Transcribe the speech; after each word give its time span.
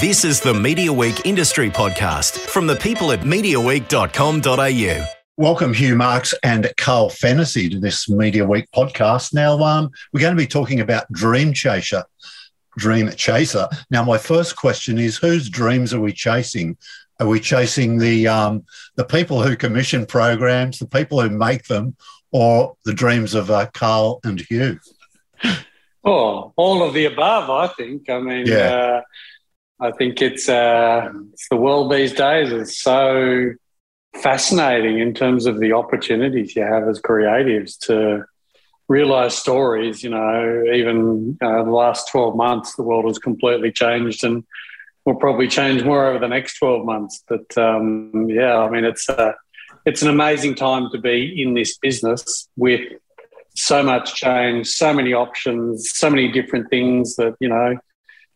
This 0.00 0.26
is 0.26 0.42
the 0.42 0.52
Media 0.52 0.92
Week 0.92 1.24
Industry 1.24 1.70
Podcast 1.70 2.38
from 2.38 2.66
the 2.66 2.76
people 2.76 3.12
at 3.12 3.20
MediaWeek.com.au. 3.20 5.06
Welcome, 5.38 5.72
Hugh 5.72 5.96
Marks 5.96 6.34
and 6.42 6.70
Carl 6.76 7.08
Fennessy, 7.08 7.70
to 7.70 7.80
this 7.80 8.06
Media 8.06 8.44
Week 8.44 8.66
podcast. 8.72 9.32
Now, 9.32 9.58
um, 9.60 9.88
we're 10.12 10.20
going 10.20 10.36
to 10.36 10.42
be 10.42 10.46
talking 10.46 10.80
about 10.80 11.10
Dream 11.12 11.54
Chaser. 11.54 12.04
Dream 12.76 13.10
Chaser. 13.12 13.68
Now, 13.90 14.04
my 14.04 14.18
first 14.18 14.54
question 14.54 14.98
is: 14.98 15.16
Whose 15.16 15.48
dreams 15.48 15.94
are 15.94 16.00
we 16.00 16.12
chasing? 16.12 16.76
Are 17.18 17.26
we 17.26 17.40
chasing 17.40 17.96
the 17.96 18.28
um, 18.28 18.66
the 18.96 19.04
people 19.04 19.42
who 19.42 19.56
commission 19.56 20.04
programs, 20.04 20.78
the 20.78 20.86
people 20.86 21.22
who 21.22 21.30
make 21.30 21.68
them, 21.68 21.96
or 22.32 22.76
the 22.84 22.92
dreams 22.92 23.32
of 23.32 23.50
uh, 23.50 23.68
Carl 23.72 24.20
and 24.24 24.42
Hugh? 24.42 24.78
Oh, 26.04 26.52
all 26.54 26.82
of 26.82 26.92
the 26.92 27.06
above. 27.06 27.48
I 27.48 27.68
think. 27.68 28.10
I 28.10 28.20
mean, 28.20 28.46
yeah. 28.46 28.56
Uh, 28.56 29.02
I 29.78 29.90
think 29.92 30.22
it's 30.22 30.48
uh, 30.48 31.10
it's 31.32 31.48
the 31.50 31.56
world 31.56 31.92
these 31.92 32.14
days 32.14 32.50
is 32.50 32.80
so 32.80 33.52
fascinating 34.14 34.98
in 34.98 35.12
terms 35.12 35.44
of 35.44 35.60
the 35.60 35.72
opportunities 35.72 36.56
you 36.56 36.62
have 36.62 36.88
as 36.88 37.00
creatives 37.00 37.78
to 37.80 38.24
realize 38.88 39.36
stories. 39.36 40.02
You 40.02 40.10
know, 40.10 40.64
even 40.72 41.36
uh, 41.42 41.62
the 41.62 41.70
last 41.70 42.08
twelve 42.08 42.36
months, 42.36 42.74
the 42.74 42.84
world 42.84 43.04
has 43.06 43.18
completely 43.18 43.70
changed, 43.70 44.24
and 44.24 44.44
will 45.04 45.16
probably 45.16 45.46
change 45.46 45.84
more 45.84 46.06
over 46.06 46.18
the 46.18 46.28
next 46.28 46.58
twelve 46.58 46.86
months. 46.86 47.22
But 47.28 47.56
um, 47.58 48.28
yeah, 48.30 48.56
I 48.56 48.70
mean, 48.70 48.84
it's 48.84 49.06
uh, 49.10 49.32
it's 49.84 50.00
an 50.00 50.08
amazing 50.08 50.54
time 50.54 50.90
to 50.92 50.98
be 50.98 51.42
in 51.42 51.52
this 51.52 51.76
business 51.76 52.48
with 52.56 52.80
so 53.54 53.82
much 53.82 54.14
change, 54.14 54.68
so 54.68 54.94
many 54.94 55.12
options, 55.12 55.90
so 55.90 56.08
many 56.08 56.32
different 56.32 56.70
things 56.70 57.16
that 57.16 57.34
you 57.40 57.50
know 57.50 57.76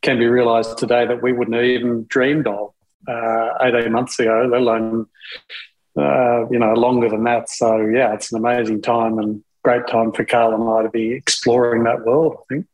can 0.03 0.19
be 0.19 0.27
realised 0.27 0.79
today 0.79 1.07
that 1.07 1.23
we 1.23 1.33
wouldn't 1.33 1.57
have 1.57 1.65
even 1.65 2.05
dreamed 2.09 2.47
of 2.47 2.73
uh, 3.09 3.51
18 3.63 3.93
months 3.93 4.19
ago, 4.19 4.49
let 4.51 4.61
alone, 4.61 5.07
uh, 5.99 6.49
you 6.51 6.59
know, 6.59 6.73
longer 6.75 7.09
than 7.09 7.25
that. 7.25 7.49
So, 7.49 7.87
yeah, 7.87 8.15
it's 8.15 8.33
an 8.33 8.39
amazing 8.39 8.83
time 8.83 9.19
and 9.19 9.43
great 9.63 9.87
time 9.87 10.13
for 10.13 10.25
Carl 10.25 10.55
and 10.55 10.69
I 10.69 10.83
to 10.83 10.91
be 10.91 11.13
exploring 11.13 11.85
that 11.85 12.05
world, 12.05 12.37
I 12.39 12.55
think. 12.55 12.67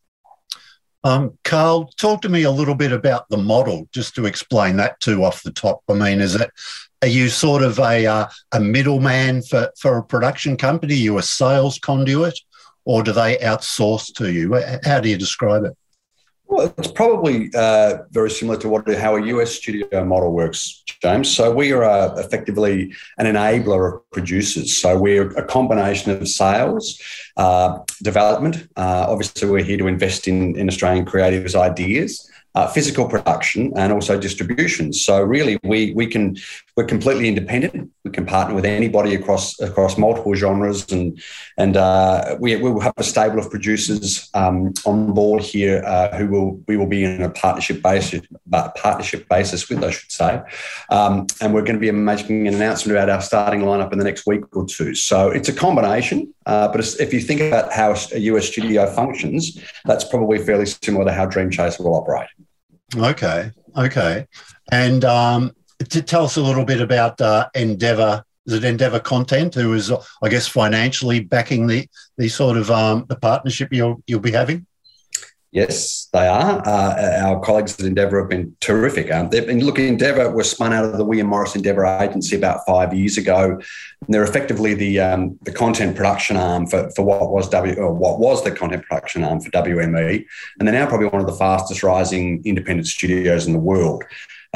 Um, 1.05 1.39
Carl, 1.45 1.91
talk 1.97 2.23
to 2.23 2.29
me 2.29 2.43
a 2.43 2.51
little 2.51 2.75
bit 2.75 2.91
about 2.91 3.29
the 3.29 3.37
model, 3.37 3.89
just 3.93 4.17
to 4.17 4.27
explain 4.27 4.77
that 4.79 4.99
too 4.99 5.25
off 5.25 5.45
the 5.45 5.53
top. 5.53 5.83
I 5.89 5.95
mean, 5.95 6.21
is 6.21 6.35
it 6.35 6.51
are 7.03 7.09
you 7.09 7.29
sort 7.29 7.63
of 7.63 7.79
a 7.79 8.07
uh, 8.07 8.27
a 8.51 8.59
middleman 8.59 9.43
for 9.43 9.71
for 9.79 9.99
a 9.99 10.03
production 10.03 10.57
company? 10.57 10.95
Are 10.95 10.97
you 10.97 11.19
a 11.19 11.23
sales 11.23 11.79
conduit, 11.79 12.41
or 12.85 13.05
do 13.05 13.13
they 13.13 13.37
outsource 13.37 14.13
to 14.15 14.33
you? 14.33 14.61
How 14.85 14.99
do 14.99 15.09
you 15.09 15.17
describe 15.17 15.65
it? 15.65 15.77
Well, 16.49 16.73
it's 16.79 16.91
probably 16.91 17.51
uh, 17.55 17.99
very 18.11 18.31
similar 18.31 18.59
to 18.61 18.69
what 18.69 18.89
how 18.89 19.17
a 19.17 19.27
US 19.27 19.53
studio 19.53 20.05
model 20.05 20.33
works, 20.33 20.85
James. 21.03 21.29
So 21.29 21.53
we 21.53 21.73
are 21.73 21.85
uh, 21.85 22.15
effectively 22.17 22.95
an 23.19 23.27
enabler 23.27 23.95
of 23.95 24.11
producers. 24.11 24.77
So 24.77 24.97
we're 24.97 25.31
a 25.37 25.45
combination 25.45 26.13
of 26.13 26.27
sales, 26.29 27.01
uh, 27.37 27.81
development. 28.03 28.69
Uh, 28.77 29.07
obviously, 29.09 29.51
we're 29.51 29.65
here 29.65 29.79
to 29.79 29.89
invest 29.89 30.29
in, 30.29 30.57
in 30.57 30.69
Australian 30.69 31.05
creatives' 31.05 31.57
ideas 31.57 32.31
uh, 32.57 32.67
physical 32.67 33.07
production 33.07 33.71
and 33.77 33.93
also 33.93 34.19
distribution. 34.19 34.93
So 34.93 35.23
really, 35.23 35.59
we 35.63 35.93
we 35.93 36.07
can 36.07 36.37
we're 36.77 36.85
completely 36.85 37.27
independent. 37.27 37.91
We 38.05 38.11
can 38.11 38.27
partner 38.27 38.55
with 38.55 38.67
anybody 38.67 39.15
across 39.15 39.59
across 39.61 39.97
multiple 39.97 40.35
genres, 40.35 40.93
and 40.93 41.19
and 41.57 41.75
uh, 41.75 42.37
we, 42.39 42.55
we 42.57 42.71
will 42.71 42.81
have 42.81 42.93
a 42.99 43.03
stable 43.03 43.39
of 43.39 43.51
producers 43.51 44.29
um, 44.35 44.75
on 44.85 45.15
board 45.15 45.43
here 45.43 45.83
uh, 45.87 46.15
who 46.17 46.29
will 46.29 46.63
we 46.69 46.77
will 46.77 46.87
be 46.87 47.03
in 47.03 47.23
a 47.23 47.31
partnership 47.31 47.83
basis 47.83 48.21
partnership 48.51 49.27
basis 49.31 49.69
with, 49.71 49.83
I 49.83 49.91
should 49.91 50.13
say, 50.13 50.43
um, 50.91 51.27
and 51.41 51.55
we're 51.55 51.63
going 51.63 51.77
to 51.77 51.81
be 51.81 51.91
making 51.91 52.47
an 52.47 52.55
announcement 52.55 52.99
about 52.99 53.09
our 53.09 53.23
starting 53.23 53.61
lineup 53.61 53.93
in 53.93 53.99
the 53.99 54.05
next 54.05 54.27
week 54.27 54.55
or 54.55 54.67
two. 54.67 54.95
So 54.95 55.31
it's 55.31 55.49
a 55.49 55.55
combination, 55.55 56.33
uh, 56.45 56.69
but 56.69 56.81
if 57.01 57.13
you 57.15 57.21
think 57.21 57.41
about 57.41 57.73
how 57.73 57.97
a 58.13 58.19
US 58.19 58.49
studio 58.49 58.87
functions, 58.87 59.59
that's 59.87 60.05
probably 60.05 60.39
fairly 60.39 60.67
similar 60.67 61.07
to 61.07 61.13
how 61.13 61.25
Dream 61.25 61.51
Chaser 61.51 61.83
will 61.83 61.95
operate. 61.95 62.29
Okay, 62.95 63.51
okay. 63.77 64.27
And 64.71 65.05
um, 65.05 65.53
to 65.79 66.03
tell 66.03 66.25
us 66.25 66.37
a 66.37 66.43
little 66.43 66.65
bit 66.65 66.81
about 66.81 67.21
uh, 67.21 67.49
Endeavour. 67.55 68.25
Is 68.47 68.55
it 68.55 68.65
Endeavour 68.65 69.01
Content 69.01 69.55
who 69.55 69.73
is, 69.75 69.91
I 69.91 70.29
guess, 70.29 70.47
financially 70.47 71.21
backing 71.21 71.67
the 71.67 71.89
the 72.17 72.29
sort 72.29 72.57
of 72.57 72.71
um, 72.71 73.05
the 73.09 73.17
partnership 73.17 73.73
you'll 73.73 74.03
you'll 74.07 74.21
be 74.21 74.33
having? 74.33 74.67
Yes, 75.57 76.09
they 76.13 76.27
are. 76.27 76.61
Uh, 76.69 77.19
our 77.23 77.41
colleagues 77.41 77.81
at 77.81 77.87
Endeavour 77.87 78.21
have 78.21 78.29
been 78.29 78.55
terrific. 78.61 79.11
Um, 79.11 79.31
they've 79.31 79.47
been 79.47 79.65
looking. 79.65 79.87
Endeavour 79.87 80.31
was 80.31 80.51
spun 80.51 80.75
out 80.75 80.85
of 80.85 80.99
the 80.99 81.05
William 81.05 81.29
Morris 81.29 81.57
Endeavour 81.57 81.87
agency 81.87 82.37
about 82.37 82.61
five 82.67 82.93
years 82.93 83.17
ago. 83.17 83.53
And 83.53 84.15
they're 84.15 84.23
effectively 84.23 84.75
the 84.75 85.01
um, 85.01 85.39
the 85.43 85.53
content 85.53 85.97
production 85.97 86.37
arm 86.37 86.67
for, 86.67 86.91
for 86.91 87.07
what 87.07 87.31
was 87.31 87.49
W 87.49 87.75
or 87.77 87.95
what 87.95 88.19
was 88.19 88.45
the 88.45 88.51
content 88.51 88.83
production 88.83 89.25
arm 89.25 89.41
for 89.41 89.51
WME, 89.51 90.27
and 90.59 90.69
they're 90.69 90.75
now 90.75 90.87
probably 90.87 91.09
one 91.09 91.23
of 91.23 91.27
the 91.27 91.33
fastest 91.33 91.83
rising 91.83 92.43
independent 92.45 92.87
studios 92.87 93.47
in 93.47 93.55
the 93.55 93.59
world. 93.59 94.05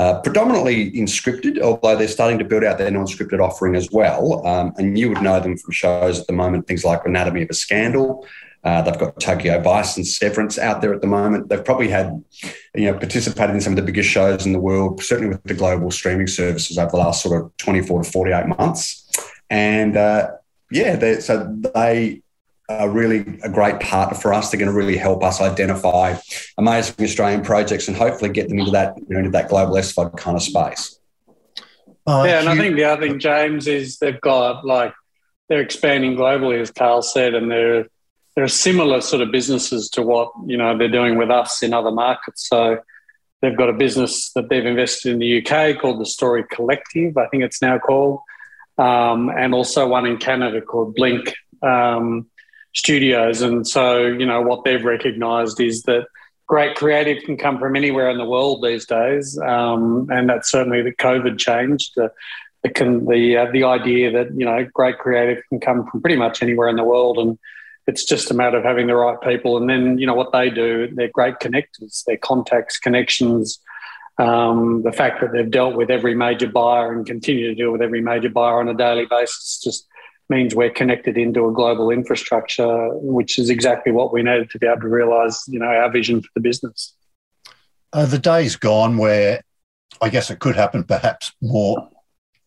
Uh, 0.00 0.18
predominantly 0.22 0.88
in 0.98 1.04
scripted, 1.04 1.60
although 1.60 1.94
they're 1.94 2.08
starting 2.08 2.38
to 2.38 2.44
build 2.44 2.64
out 2.64 2.78
their 2.78 2.90
non-scripted 2.90 3.38
offering 3.38 3.74
as 3.76 3.90
well. 3.92 4.46
Um, 4.46 4.72
and 4.78 4.98
you 4.98 5.10
would 5.10 5.20
know 5.20 5.38
them 5.40 5.58
from 5.58 5.72
shows 5.72 6.18
at 6.18 6.26
the 6.26 6.32
moment, 6.32 6.66
things 6.66 6.86
like 6.86 7.04
Anatomy 7.04 7.42
of 7.42 7.50
a 7.50 7.54
Scandal, 7.54 8.26
uh, 8.64 8.80
they've 8.80 8.98
got 8.98 9.20
Tokyo 9.20 9.60
Vice 9.60 9.98
and 9.98 10.06
Severance 10.06 10.58
out 10.58 10.80
there 10.80 10.94
at 10.94 11.02
the 11.02 11.06
moment. 11.06 11.50
They've 11.50 11.62
probably 11.62 11.88
had, 11.88 12.24
you 12.74 12.86
know, 12.86 12.98
participated 12.98 13.54
in 13.54 13.60
some 13.60 13.74
of 13.74 13.76
the 13.76 13.82
biggest 13.82 14.08
shows 14.08 14.46
in 14.46 14.54
the 14.54 14.58
world, 14.58 15.02
certainly 15.02 15.28
with 15.30 15.42
the 15.44 15.52
global 15.52 15.90
streaming 15.90 16.28
services 16.28 16.78
over 16.78 16.92
the 16.92 16.96
last 16.96 17.22
sort 17.22 17.38
of 17.38 17.54
24 17.58 18.02
to 18.02 18.10
48 18.10 18.46
months. 18.58 19.06
And 19.50 19.98
uh, 19.98 20.30
yeah, 20.70 21.20
so 21.20 21.54
they 21.74 22.22
are 22.70 22.88
really 22.88 23.38
a 23.42 23.48
great 23.48 23.80
partner 23.80 24.16
for 24.16 24.32
us. 24.32 24.50
They're 24.50 24.58
going 24.58 24.70
to 24.70 24.76
really 24.76 24.96
help 24.96 25.24
us 25.24 25.40
identify 25.40 26.16
amazing 26.56 26.94
Australian 27.04 27.42
projects 27.42 27.88
and 27.88 27.96
hopefully 27.96 28.30
get 28.30 28.48
them 28.48 28.58
into 28.58 28.70
that, 28.72 28.96
you 28.96 29.06
know, 29.10 29.18
into 29.18 29.30
that 29.30 29.48
global 29.48 29.74
SVOD 29.74 30.16
kind 30.16 30.36
of 30.36 30.42
space. 30.42 30.98
Uh, 32.06 32.24
yeah, 32.26 32.40
and 32.40 32.48
I 32.48 32.56
think 32.56 32.76
the 32.76 32.84
other 32.84 33.06
thing, 33.06 33.18
James, 33.18 33.66
is 33.66 33.98
they've 33.98 34.20
got 34.20 34.64
like 34.64 34.94
they're 35.48 35.60
expanding 35.60 36.16
globally, 36.16 36.60
as 36.60 36.70
Carl 36.70 37.02
said, 37.02 37.34
and 37.34 37.50
they're 37.50 37.86
there 38.36 38.44
are 38.44 38.48
similar 38.48 39.00
sort 39.00 39.22
of 39.22 39.32
businesses 39.32 39.90
to 39.90 40.02
what 40.02 40.32
you 40.46 40.56
know 40.56 40.76
they're 40.78 40.88
doing 40.88 41.18
with 41.18 41.30
us 41.30 41.62
in 41.62 41.74
other 41.74 41.90
markets. 41.90 42.48
So 42.48 42.78
they've 43.42 43.56
got 43.56 43.68
a 43.68 43.74
business 43.74 44.32
that 44.32 44.48
they've 44.48 44.64
invested 44.64 45.12
in 45.12 45.18
the 45.18 45.44
UK 45.44 45.78
called 45.78 46.00
the 46.00 46.06
Story 46.06 46.44
Collective, 46.50 47.16
I 47.16 47.26
think 47.28 47.42
it's 47.42 47.60
now 47.60 47.78
called, 47.78 48.20
um, 48.78 49.28
and 49.28 49.54
also 49.54 49.86
one 49.86 50.06
in 50.06 50.16
Canada 50.16 50.60
called 50.60 50.94
Blink 50.94 51.34
um, 51.62 52.30
Studios. 52.74 53.42
And 53.42 53.66
so 53.66 54.06
you 54.06 54.26
know 54.26 54.42
what 54.42 54.64
they've 54.64 54.84
recognised 54.84 55.60
is 55.60 55.82
that 55.84 56.06
great 56.46 56.76
creative 56.76 57.22
can 57.24 57.36
come 57.36 57.58
from 57.58 57.76
anywhere 57.76 58.10
in 58.10 58.18
the 58.18 58.24
world 58.24 58.62
these 58.62 58.86
days, 58.86 59.38
um, 59.38 60.08
and 60.10 60.28
that's 60.28 60.50
certainly 60.50 60.82
the 60.82 60.94
COVID 60.94 61.38
changed. 61.38 61.98
Uh, 61.98 62.08
the 62.62 62.68
can, 62.68 63.06
the 63.06 63.36
uh, 63.36 63.50
the 63.52 63.64
idea 63.64 64.10
that 64.12 64.34
you 64.36 64.44
know 64.44 64.66
great 64.72 64.98
creative 64.98 65.42
can 65.48 65.60
come 65.60 65.86
from 65.86 66.00
pretty 66.00 66.16
much 66.16 66.42
anywhere 66.42 66.68
in 66.68 66.76
the 66.76 66.84
world 66.84 67.18
and 67.18 67.38
it's 67.86 68.04
just 68.04 68.30
a 68.30 68.34
matter 68.34 68.56
of 68.56 68.64
having 68.64 68.86
the 68.86 68.94
right 68.94 69.20
people. 69.20 69.56
And 69.56 69.68
then, 69.68 69.98
you 69.98 70.06
know, 70.06 70.14
what 70.14 70.32
they 70.32 70.48
do, 70.48 70.88
they're 70.94 71.08
great 71.08 71.36
connectors, 71.40 72.04
their 72.04 72.18
contacts, 72.18 72.78
connections, 72.78 73.58
um, 74.18 74.82
the 74.82 74.92
fact 74.92 75.20
that 75.20 75.32
they've 75.32 75.50
dealt 75.50 75.76
with 75.76 75.90
every 75.90 76.14
major 76.14 76.48
buyer 76.48 76.92
and 76.92 77.06
continue 77.06 77.48
to 77.48 77.54
deal 77.54 77.72
with 77.72 77.82
every 77.82 78.00
major 78.00 78.28
buyer 78.28 78.60
on 78.60 78.68
a 78.68 78.74
daily 78.74 79.06
basis 79.06 79.60
just 79.62 79.86
means 80.30 80.54
we're 80.54 80.70
connected 80.70 81.18
into 81.18 81.46
a 81.46 81.52
global 81.52 81.90
infrastructure, 81.90 82.88
which 82.94 83.38
is 83.38 83.50
exactly 83.50 83.92
what 83.92 84.12
we 84.12 84.22
needed 84.22 84.48
to 84.50 84.58
be 84.58 84.66
able 84.66 84.80
to 84.80 84.88
realise, 84.88 85.44
you 85.48 85.58
know, 85.58 85.66
our 85.66 85.90
vision 85.90 86.22
for 86.22 86.28
the 86.34 86.40
business. 86.40 86.94
Uh, 87.92 88.06
the 88.06 88.18
day's 88.18 88.56
gone 88.56 88.96
where 88.96 89.42
I 90.00 90.08
guess 90.08 90.30
it 90.30 90.38
could 90.38 90.56
happen 90.56 90.84
perhaps 90.84 91.32
more 91.42 91.88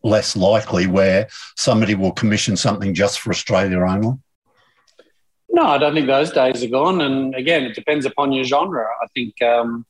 less 0.04 0.36
likely 0.36 0.86
where 0.86 1.28
somebody 1.56 1.94
will 1.94 2.12
commission 2.12 2.56
something 2.56 2.94
just 2.94 3.20
for 3.20 3.30
Australia 3.30 3.78
only? 3.78 4.18
No, 5.48 5.62
I 5.62 5.78
don't 5.78 5.94
think 5.94 6.06
those 6.06 6.30
days 6.30 6.62
are 6.62 6.68
gone. 6.68 7.00
And 7.00 7.34
again, 7.34 7.64
it 7.64 7.74
depends 7.74 8.04
upon 8.06 8.32
your 8.32 8.44
genre. 8.44 8.86
I 9.02 9.06
think, 9.14 9.40
um, 9.42 9.86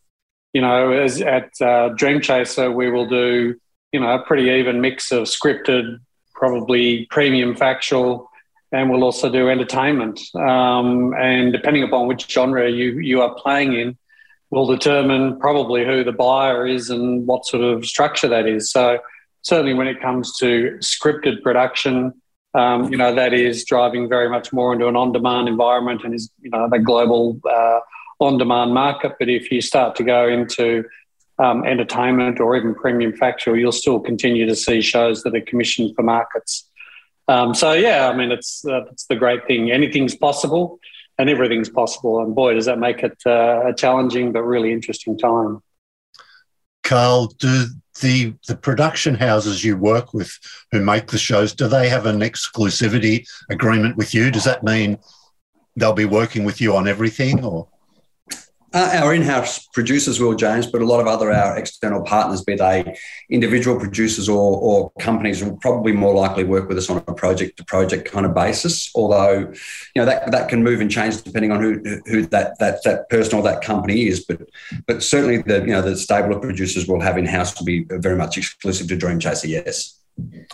you 0.52 0.60
know, 0.60 0.92
as 0.92 1.20
at 1.20 1.50
uh, 1.60 1.88
Dream 1.90 2.20
Chaser, 2.20 2.70
we 2.70 2.90
will 2.90 3.08
do, 3.08 3.56
you 3.92 4.00
know, 4.00 4.14
a 4.14 4.22
pretty 4.22 4.50
even 4.50 4.80
mix 4.80 5.10
of 5.10 5.24
scripted, 5.24 5.98
probably 6.44 7.06
premium 7.06 7.56
factual, 7.56 8.31
and 8.70 8.91
we'll 8.91 9.02
also 9.02 9.31
do 9.31 9.49
entertainment. 9.49 10.20
Um, 10.35 11.14
and 11.14 11.50
depending 11.55 11.85
upon 11.85 12.06
which 12.06 12.31
genre 12.31 12.70
you, 12.70 12.99
you 12.99 13.23
are 13.23 13.35
playing 13.35 13.73
in, 13.73 13.96
will 14.50 14.67
determine 14.67 15.41
probably 15.41 15.87
who 15.87 16.05
the 16.05 16.12
buyer 16.12 16.67
is 16.67 16.91
and 16.91 17.26
what 17.26 17.46
sort 17.46 17.64
of 17.64 17.87
structure 17.87 18.29
that 18.29 18.46
is. 18.46 18.70
So, 18.70 18.99
certainly 19.41 19.73
when 19.73 19.87
it 19.87 20.02
comes 20.02 20.37
to 20.38 20.76
scripted 20.81 21.43
production, 21.43 22.12
um, 22.52 22.91
you 22.93 22.99
know, 22.99 23.14
that 23.14 23.32
is 23.32 23.64
driving 23.64 24.06
very 24.06 24.29
much 24.29 24.52
more 24.52 24.75
into 24.75 24.87
an 24.87 24.96
on-demand 24.96 25.49
environment 25.49 26.02
and 26.05 26.14
is, 26.14 26.31
you 26.43 26.50
know, 26.50 26.69
the 26.70 26.79
global 26.79 27.41
uh, 27.50 27.81
on-demand 28.20 28.75
market. 28.75 29.12
But 29.19 29.31
if 29.31 29.50
you 29.50 29.62
start 29.62 29.96
to 29.96 30.05
go 30.05 30.29
into 30.29 30.85
um, 31.38 31.64
entertainment 31.64 32.40
or 32.40 32.56
even 32.56 32.75
premium 32.75 33.12
factual, 33.12 33.56
you'll 33.56 33.72
still 33.72 34.00
continue 34.00 34.46
to 34.46 34.54
see 34.54 34.81
shows 34.81 35.22
that 35.22 35.34
are 35.34 35.40
commissioned 35.40 35.94
for 35.96 36.02
markets. 36.02 36.69
Um, 37.28 37.54
so 37.54 37.72
yeah, 37.72 38.08
I 38.08 38.16
mean, 38.16 38.31
it's 38.31 38.64
uh, 38.64 38.84
it's 38.86 39.06
the 39.06 39.16
great 39.16 39.46
thing. 39.46 39.70
Anything's 39.70 40.14
possible, 40.14 40.78
and 41.19 41.31
everything's 41.31 41.70
possible. 41.70 42.22
And 42.22 42.34
boy, 42.34 42.54
does 42.54 42.66
that 42.66 42.78
make 42.78 43.02
it 43.02 43.16
uh, 43.26 43.66
a 43.66 43.75
challenging 43.75 44.32
but 44.32 44.42
really 44.42 44.72
interesting 44.72 45.19
time. 45.19 45.62
Carl, 46.82 47.28
do 47.38 47.66
the 48.02 48.34
the 48.46 48.56
production 48.56 49.14
houses 49.14 49.64
you 49.64 49.76
work 49.76 50.12
with 50.12 50.38
who 50.70 50.84
make 50.84 51.08
the 51.08 51.19
shows 51.19 51.54
do 51.54 51.66
they 51.66 51.88
have 51.88 52.06
an 52.06 52.20
exclusivity 52.20 53.26
agreement 53.48 53.96
with 53.96 54.12
you? 54.12 54.31
Does 54.31 54.44
that 54.44 54.62
mean 54.62 54.98
they'll 55.76 55.94
be 55.94 56.04
working 56.04 56.44
with 56.44 56.60
you 56.60 56.76
on 56.76 56.86
everything, 56.86 57.42
or? 57.42 57.69
Uh, 58.74 58.90
our 58.94 59.14
in-house 59.14 59.68
producers 59.68 60.18
will, 60.18 60.34
James, 60.34 60.66
but 60.66 60.82
a 60.82 60.84
lot 60.84 60.98
of 60.98 61.06
other 61.06 61.30
our 61.32 61.56
external 61.56 62.02
partners, 62.02 62.42
be 62.42 62.56
they 62.56 62.98
individual 63.30 63.78
producers 63.78 64.28
or, 64.28 64.58
or 64.58 64.90
companies, 64.98 65.44
will 65.44 65.56
probably 65.58 65.92
more 65.92 66.12
likely 66.12 66.42
work 66.42 66.68
with 66.68 66.76
us 66.76 66.90
on 66.90 66.96
a 67.06 67.14
project-to-project 67.14 68.10
kind 68.10 68.26
of 68.26 68.34
basis. 68.34 68.90
Although, 68.96 69.52
you 69.94 70.02
know, 70.02 70.04
that, 70.04 70.32
that 70.32 70.48
can 70.48 70.64
move 70.64 70.80
and 70.80 70.90
change 70.90 71.22
depending 71.22 71.52
on 71.52 71.62
who 71.62 72.00
who 72.06 72.26
that 72.26 72.58
that 72.58 72.82
that 72.82 73.08
person 73.10 73.38
or 73.38 73.42
that 73.44 73.62
company 73.62 74.08
is. 74.08 74.24
But 74.24 74.40
but 74.88 75.04
certainly 75.04 75.38
the 75.38 75.60
you 75.60 75.72
know 75.72 75.80
the 75.80 75.96
stable 75.96 76.34
of 76.34 76.42
producers 76.42 76.88
we'll 76.88 77.00
have 77.00 77.16
in-house 77.16 77.56
will 77.56 77.66
be 77.66 77.84
very 77.88 78.16
much 78.16 78.36
exclusive 78.36 78.88
to 78.88 78.96
Dream 78.96 79.20
Chaser. 79.20 79.46
Yes. 79.46 80.00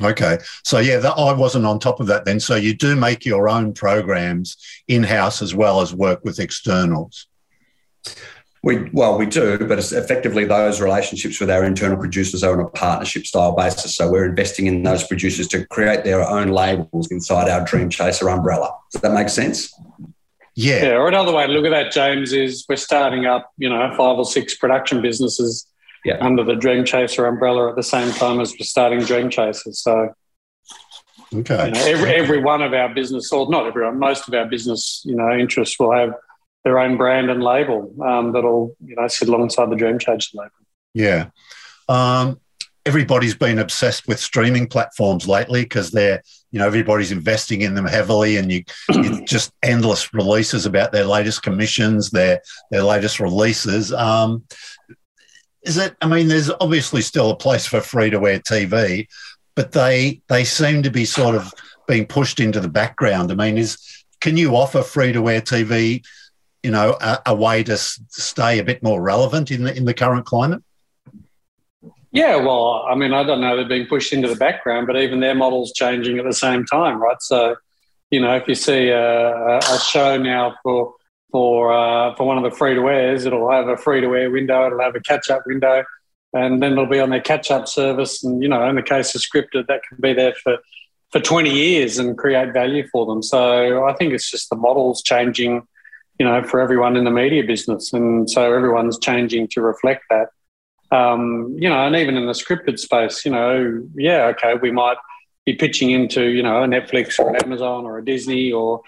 Okay. 0.01 0.39
So, 0.65 0.79
yeah, 0.79 0.99
that, 0.99 1.13
I 1.13 1.33
wasn't 1.33 1.67
on 1.67 1.79
top 1.79 2.01
of 2.01 2.07
that 2.07 2.25
then. 2.25 2.41
So, 2.41 2.57
you 2.57 2.75
do 2.75 2.97
make 2.97 3.27
your 3.27 3.49
own 3.49 3.75
programs 3.75 4.57
in 4.89 5.03
house 5.03 5.43
as 5.43 5.55
well 5.55 5.83
as 5.83 5.95
work 5.95 6.25
with 6.25 6.39
externals. 6.39 7.27
We 8.63 8.91
well, 8.93 9.17
we 9.17 9.25
do, 9.25 9.57
but 9.59 9.79
it's 9.79 9.93
effectively 9.93 10.45
those 10.45 10.83
relationships 10.83 11.41
with 11.41 11.51
our 11.51 11.65
internal 11.65 11.97
producers 11.97 12.45
are 12.45 12.53
on 12.53 12.61
a 12.61 12.69
partnership 12.69 13.25
style 13.25 13.53
basis. 13.57 13.97
So 13.97 14.11
we're 14.11 14.27
investing 14.27 14.67
in 14.67 14.83
those 14.83 15.03
producers 15.03 15.49
to 15.49 15.67
create 15.69 16.05
their 16.05 16.23
own 16.23 16.49
labels 16.49 17.11
inside 17.11 17.49
our 17.49 17.65
Dream 17.65 17.89
Chaser 17.89 18.29
umbrella. 18.29 18.77
Does 18.93 19.01
that 19.01 19.13
make 19.13 19.31
sense? 19.31 19.73
Yeah. 20.55 20.83
Yeah. 20.83 20.97
Or 20.97 21.09
another 21.09 21.33
way 21.33 21.47
to 21.47 21.53
look 21.53 21.65
at 21.65 21.71
that, 21.71 21.93
James, 21.93 22.35
is 22.35 22.67
we're 22.69 22.77
starting 22.77 23.25
up, 23.25 23.51
you 23.57 23.71
know, 23.71 23.89
five 23.97 24.19
or 24.19 24.27
six 24.27 24.55
production 24.57 25.01
businesses 25.01 25.67
yeah. 26.05 26.19
under 26.21 26.45
the 26.45 26.55
Dream 26.55 26.85
Chaser 26.85 27.25
umbrella 27.25 27.71
at 27.71 27.77
the 27.77 27.83
same 27.83 28.13
time 28.13 28.41
as 28.41 28.53
we're 28.53 28.67
starting 28.67 29.01
Dream 29.01 29.31
Chasers. 29.31 29.83
So 29.83 30.15
Okay. 31.33 31.67
You 31.67 31.71
know, 31.73 31.85
every, 31.85 32.15
every 32.15 32.43
one 32.43 32.61
of 32.63 32.73
our 32.73 32.93
business, 32.93 33.33
or 33.33 33.49
not 33.49 33.67
everyone, 33.67 33.99
most 33.99 34.27
of 34.27 34.35
our 34.35 34.47
business, 34.47 35.03
you 35.05 35.15
know, 35.15 35.31
interests 35.33 35.79
will 35.79 35.93
have 35.93 36.13
their 36.65 36.79
own 36.79 36.97
brand 36.97 37.31
and 37.31 37.43
label 37.43 37.93
um, 38.03 38.33
that'll 38.33 38.77
you 38.85 38.97
know 38.97 39.09
sit 39.09 39.29
alongside 39.29 39.71
the 39.71 39.77
Dream 39.77 39.99
Chaser 39.99 40.31
label. 40.35 40.51
Yeah. 40.95 41.31
Um, 41.89 42.41
everybody's 42.87 43.35
been 43.35 43.59
obsessed 43.59 44.09
with 44.09 44.19
streaming 44.19 44.67
platforms 44.67 45.29
lately 45.29 45.63
because 45.63 45.91
they're 45.91 46.23
you 46.51 46.59
know 46.59 46.67
everybody's 46.67 47.13
investing 47.13 47.61
in 47.63 47.75
them 47.75 47.87
heavily 47.87 48.37
and 48.37 48.51
you, 48.51 48.65
you, 48.91 49.25
just 49.27 49.53
endless 49.63 50.13
releases 50.15 50.67
about 50.67 50.91
their 50.91 51.05
latest 51.05 51.43
commissions 51.43 52.11
their 52.11 52.41
their 52.71 52.83
latest 52.83 53.21
releases 53.21 53.93
um, 53.93 54.43
is 55.63 55.77
it 55.77 55.95
i 56.01 56.07
mean 56.07 56.29
there's 56.29 56.51
obviously 56.61 57.03
still 57.03 57.31
a 57.31 57.37
place 57.37 57.67
for 57.67 57.81
free 57.81 58.09
to 58.09 58.27
air 58.27 58.41
tv 58.41 59.07
but 59.55 59.73
they 59.73 60.21
they 60.29 60.43
seem 60.43 60.83
to 60.83 60.91
be 60.91 61.05
sort 61.05 61.35
of 61.35 61.53
being 61.87 62.07
pushed 62.07 62.41
into 62.41 62.61
the 62.61 62.69
background 62.69 63.31
i 63.31 63.35
mean 63.35 63.59
is 63.59 64.05
can 64.21 64.37
you 64.39 64.57
offer 64.57 64.83
free 64.83 65.13
to 65.13 65.29
air 65.29 65.43
tv 65.43 66.03
you 66.63 66.71
know, 66.71 66.97
a, 67.01 67.19
a 67.27 67.35
way 67.35 67.63
to 67.65 67.77
stay 67.77 68.59
a 68.59 68.65
bit 68.65 68.83
more 68.83 69.01
relevant 69.01 69.51
in 69.51 69.65
the 69.65 69.77
in 69.77 69.85
the 69.85 69.95
current 69.95 70.27
climate? 70.27 70.63
Yeah, 72.13 72.37
well, 72.37 72.85
I 72.89 72.97
mean, 72.97 73.13
I 73.13 73.23
don't 73.23 73.41
know 73.41 73.57
they're 73.57 73.69
being 73.69 73.87
pushed 73.87 74.13
into 74.13 74.29
the 74.29 74.35
background, 74.35 74.89
but 74.89 74.97
even 74.97 75.21
their 75.21 75.35
model's 75.35 75.73
changing 75.73 76.19
at 76.19 76.25
the 76.25 76.35
same 76.35 76.65
time, 76.65 77.01
right? 77.01 77.21
So, 77.21 77.55
you 78.11 78.21
know, 78.21 78.35
if 78.35 78.49
you 78.49 78.57
see 78.57 78.89
a, 78.89 79.59
a 79.59 79.79
show 79.79 80.19
now 80.19 80.57
for 80.63 80.95
for 81.31 81.73
uh, 81.73 82.15
for 82.17 82.27
one 82.27 82.37
of 82.37 82.43
the 82.43 82.51
free 82.51 82.75
to 82.75 82.89
airs, 82.89 83.27
it'll 83.27 83.51
have 83.51 83.69
a 83.69 83.77
free 83.77 84.01
to 84.01 84.17
air 84.17 84.31
window, 84.31 84.67
it'll 84.67 84.81
have 84.81 84.97
a 84.97 85.01
catch 85.01 85.31
up 85.31 85.43
window, 85.47 85.85
and 86.33 86.61
then 86.61 86.73
it'll 86.73 86.87
be 86.87 86.99
on 86.99 87.11
their 87.11 87.21
catch 87.21 87.51
up 87.53 87.69
service. 87.69 88.25
And 88.25 88.43
you 88.43 88.49
know, 88.49 88.69
in 88.69 88.75
the 88.75 88.83
case 88.83 89.15
of 89.15 89.21
scripted, 89.21 89.69
that 89.69 89.83
can 89.89 89.99
be 90.01 90.13
there 90.13 90.35
for 90.43 90.59
for 91.11 91.21
twenty 91.21 91.51
years 91.51 91.99
and 91.99 92.19
create 92.19 92.53
value 92.53 92.89
for 92.89 93.07
them. 93.07 93.23
So 93.23 93.85
I 93.87 93.95
think 93.95 94.13
it's 94.13 94.29
just 94.29 94.51
the 94.51 94.57
model's 94.57 95.01
changing 95.03 95.63
you 96.21 96.27
know, 96.27 96.43
for 96.43 96.61
everyone 96.61 96.99
in 96.99 97.05
the 97.05 97.11
media 97.11 97.43
business. 97.43 97.95
And 97.95 98.29
so 98.29 98.53
everyone's 98.53 98.99
changing 98.99 99.49
to 99.53 99.63
reflect 99.63 100.03
that. 100.11 100.29
Um, 100.95 101.57
you 101.59 101.67
know, 101.67 101.87
and 101.87 101.97
even 101.97 102.15
in 102.15 102.27
the 102.27 102.33
scripted 102.33 102.79
space, 102.79 103.25
you 103.25 103.31
know, 103.31 103.83
yeah, 103.95 104.27
okay, 104.27 104.53
we 104.61 104.71
might 104.71 104.99
be 105.47 105.55
pitching 105.55 105.93
into, 105.93 106.27
you 106.27 106.43
know, 106.43 106.63
a 106.63 106.67
Netflix 106.67 107.19
or 107.19 107.31
an 107.31 107.43
Amazon 107.43 107.87
or 107.87 107.97
a 107.97 108.05
Disney 108.05 108.53
or 108.53 108.83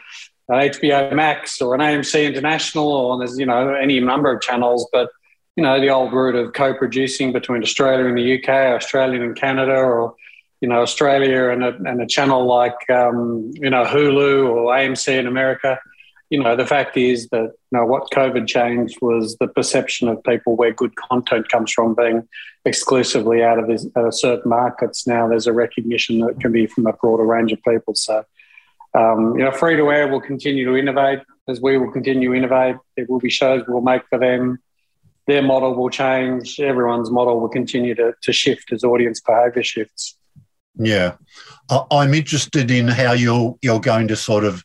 an 0.50 0.56
HBO 0.56 1.14
Max 1.14 1.62
or 1.62 1.74
an 1.74 1.80
AMC 1.80 2.26
International 2.26 2.92
or 2.92 3.16
there's, 3.16 3.38
you 3.38 3.46
know, 3.46 3.72
any 3.72 3.98
number 3.98 4.30
of 4.30 4.42
channels. 4.42 4.86
But, 4.92 5.08
you 5.56 5.62
know, 5.62 5.80
the 5.80 5.88
old 5.88 6.12
route 6.12 6.34
of 6.34 6.52
co 6.52 6.74
producing 6.74 7.32
between 7.32 7.62
Australia 7.62 8.04
and 8.04 8.18
the 8.18 8.42
UK, 8.42 8.76
Australia 8.76 9.22
and 9.22 9.34
Canada, 9.34 9.76
or, 9.76 10.16
you 10.60 10.68
know, 10.68 10.82
Australia 10.82 11.48
and 11.48 11.64
a, 11.64 11.74
and 11.76 12.02
a 12.02 12.06
channel 12.06 12.44
like, 12.44 12.90
um, 12.90 13.52
you 13.54 13.70
know, 13.70 13.84
Hulu 13.84 14.50
or 14.50 14.74
AMC 14.74 15.18
in 15.18 15.26
America 15.26 15.78
you 16.32 16.42
know, 16.42 16.56
the 16.56 16.66
fact 16.66 16.96
is 16.96 17.28
that 17.28 17.42
you 17.42 17.78
know 17.78 17.84
what 17.84 18.10
COVID 18.10 18.46
changed 18.46 18.96
was 19.02 19.36
the 19.36 19.48
perception 19.48 20.08
of 20.08 20.24
people 20.24 20.56
where 20.56 20.72
good 20.72 20.96
content 20.96 21.50
comes 21.50 21.70
from 21.70 21.94
being 21.94 22.26
exclusively 22.64 23.42
out 23.42 23.58
of 23.58 23.66
this, 23.66 23.86
uh, 23.94 24.10
certain 24.10 24.48
markets. 24.48 25.06
Now 25.06 25.28
there's 25.28 25.46
a 25.46 25.52
recognition 25.52 26.20
that 26.20 26.28
it 26.28 26.40
can 26.40 26.50
be 26.50 26.66
from 26.66 26.86
a 26.86 26.94
broader 26.94 27.24
range 27.24 27.52
of 27.52 27.62
people. 27.68 27.94
So, 27.94 28.24
um, 28.94 29.36
you 29.36 29.44
know, 29.44 29.52
free 29.52 29.76
to 29.76 29.90
air 29.90 30.08
will 30.08 30.22
continue 30.22 30.64
to 30.64 30.74
innovate 30.74 31.20
as 31.48 31.60
we 31.60 31.76
will 31.76 31.92
continue 31.92 32.30
to 32.30 32.34
innovate. 32.34 32.76
There 32.96 33.04
will 33.10 33.20
be 33.20 33.28
shows 33.28 33.64
we'll 33.68 33.82
make 33.82 34.08
for 34.08 34.18
them. 34.18 34.58
Their 35.26 35.42
model 35.42 35.74
will 35.74 35.90
change. 35.90 36.58
Everyone's 36.58 37.10
model 37.10 37.40
will 37.40 37.50
continue 37.50 37.94
to, 37.96 38.14
to 38.22 38.32
shift 38.32 38.72
as 38.72 38.84
audience 38.84 39.20
behaviour 39.20 39.62
shifts. 39.62 40.16
Yeah, 40.76 41.16
I'm 41.90 42.14
interested 42.14 42.70
in 42.70 42.88
how 42.88 43.12
you're 43.12 43.58
you're 43.60 43.80
going 43.80 44.08
to 44.08 44.16
sort 44.16 44.44
of 44.44 44.64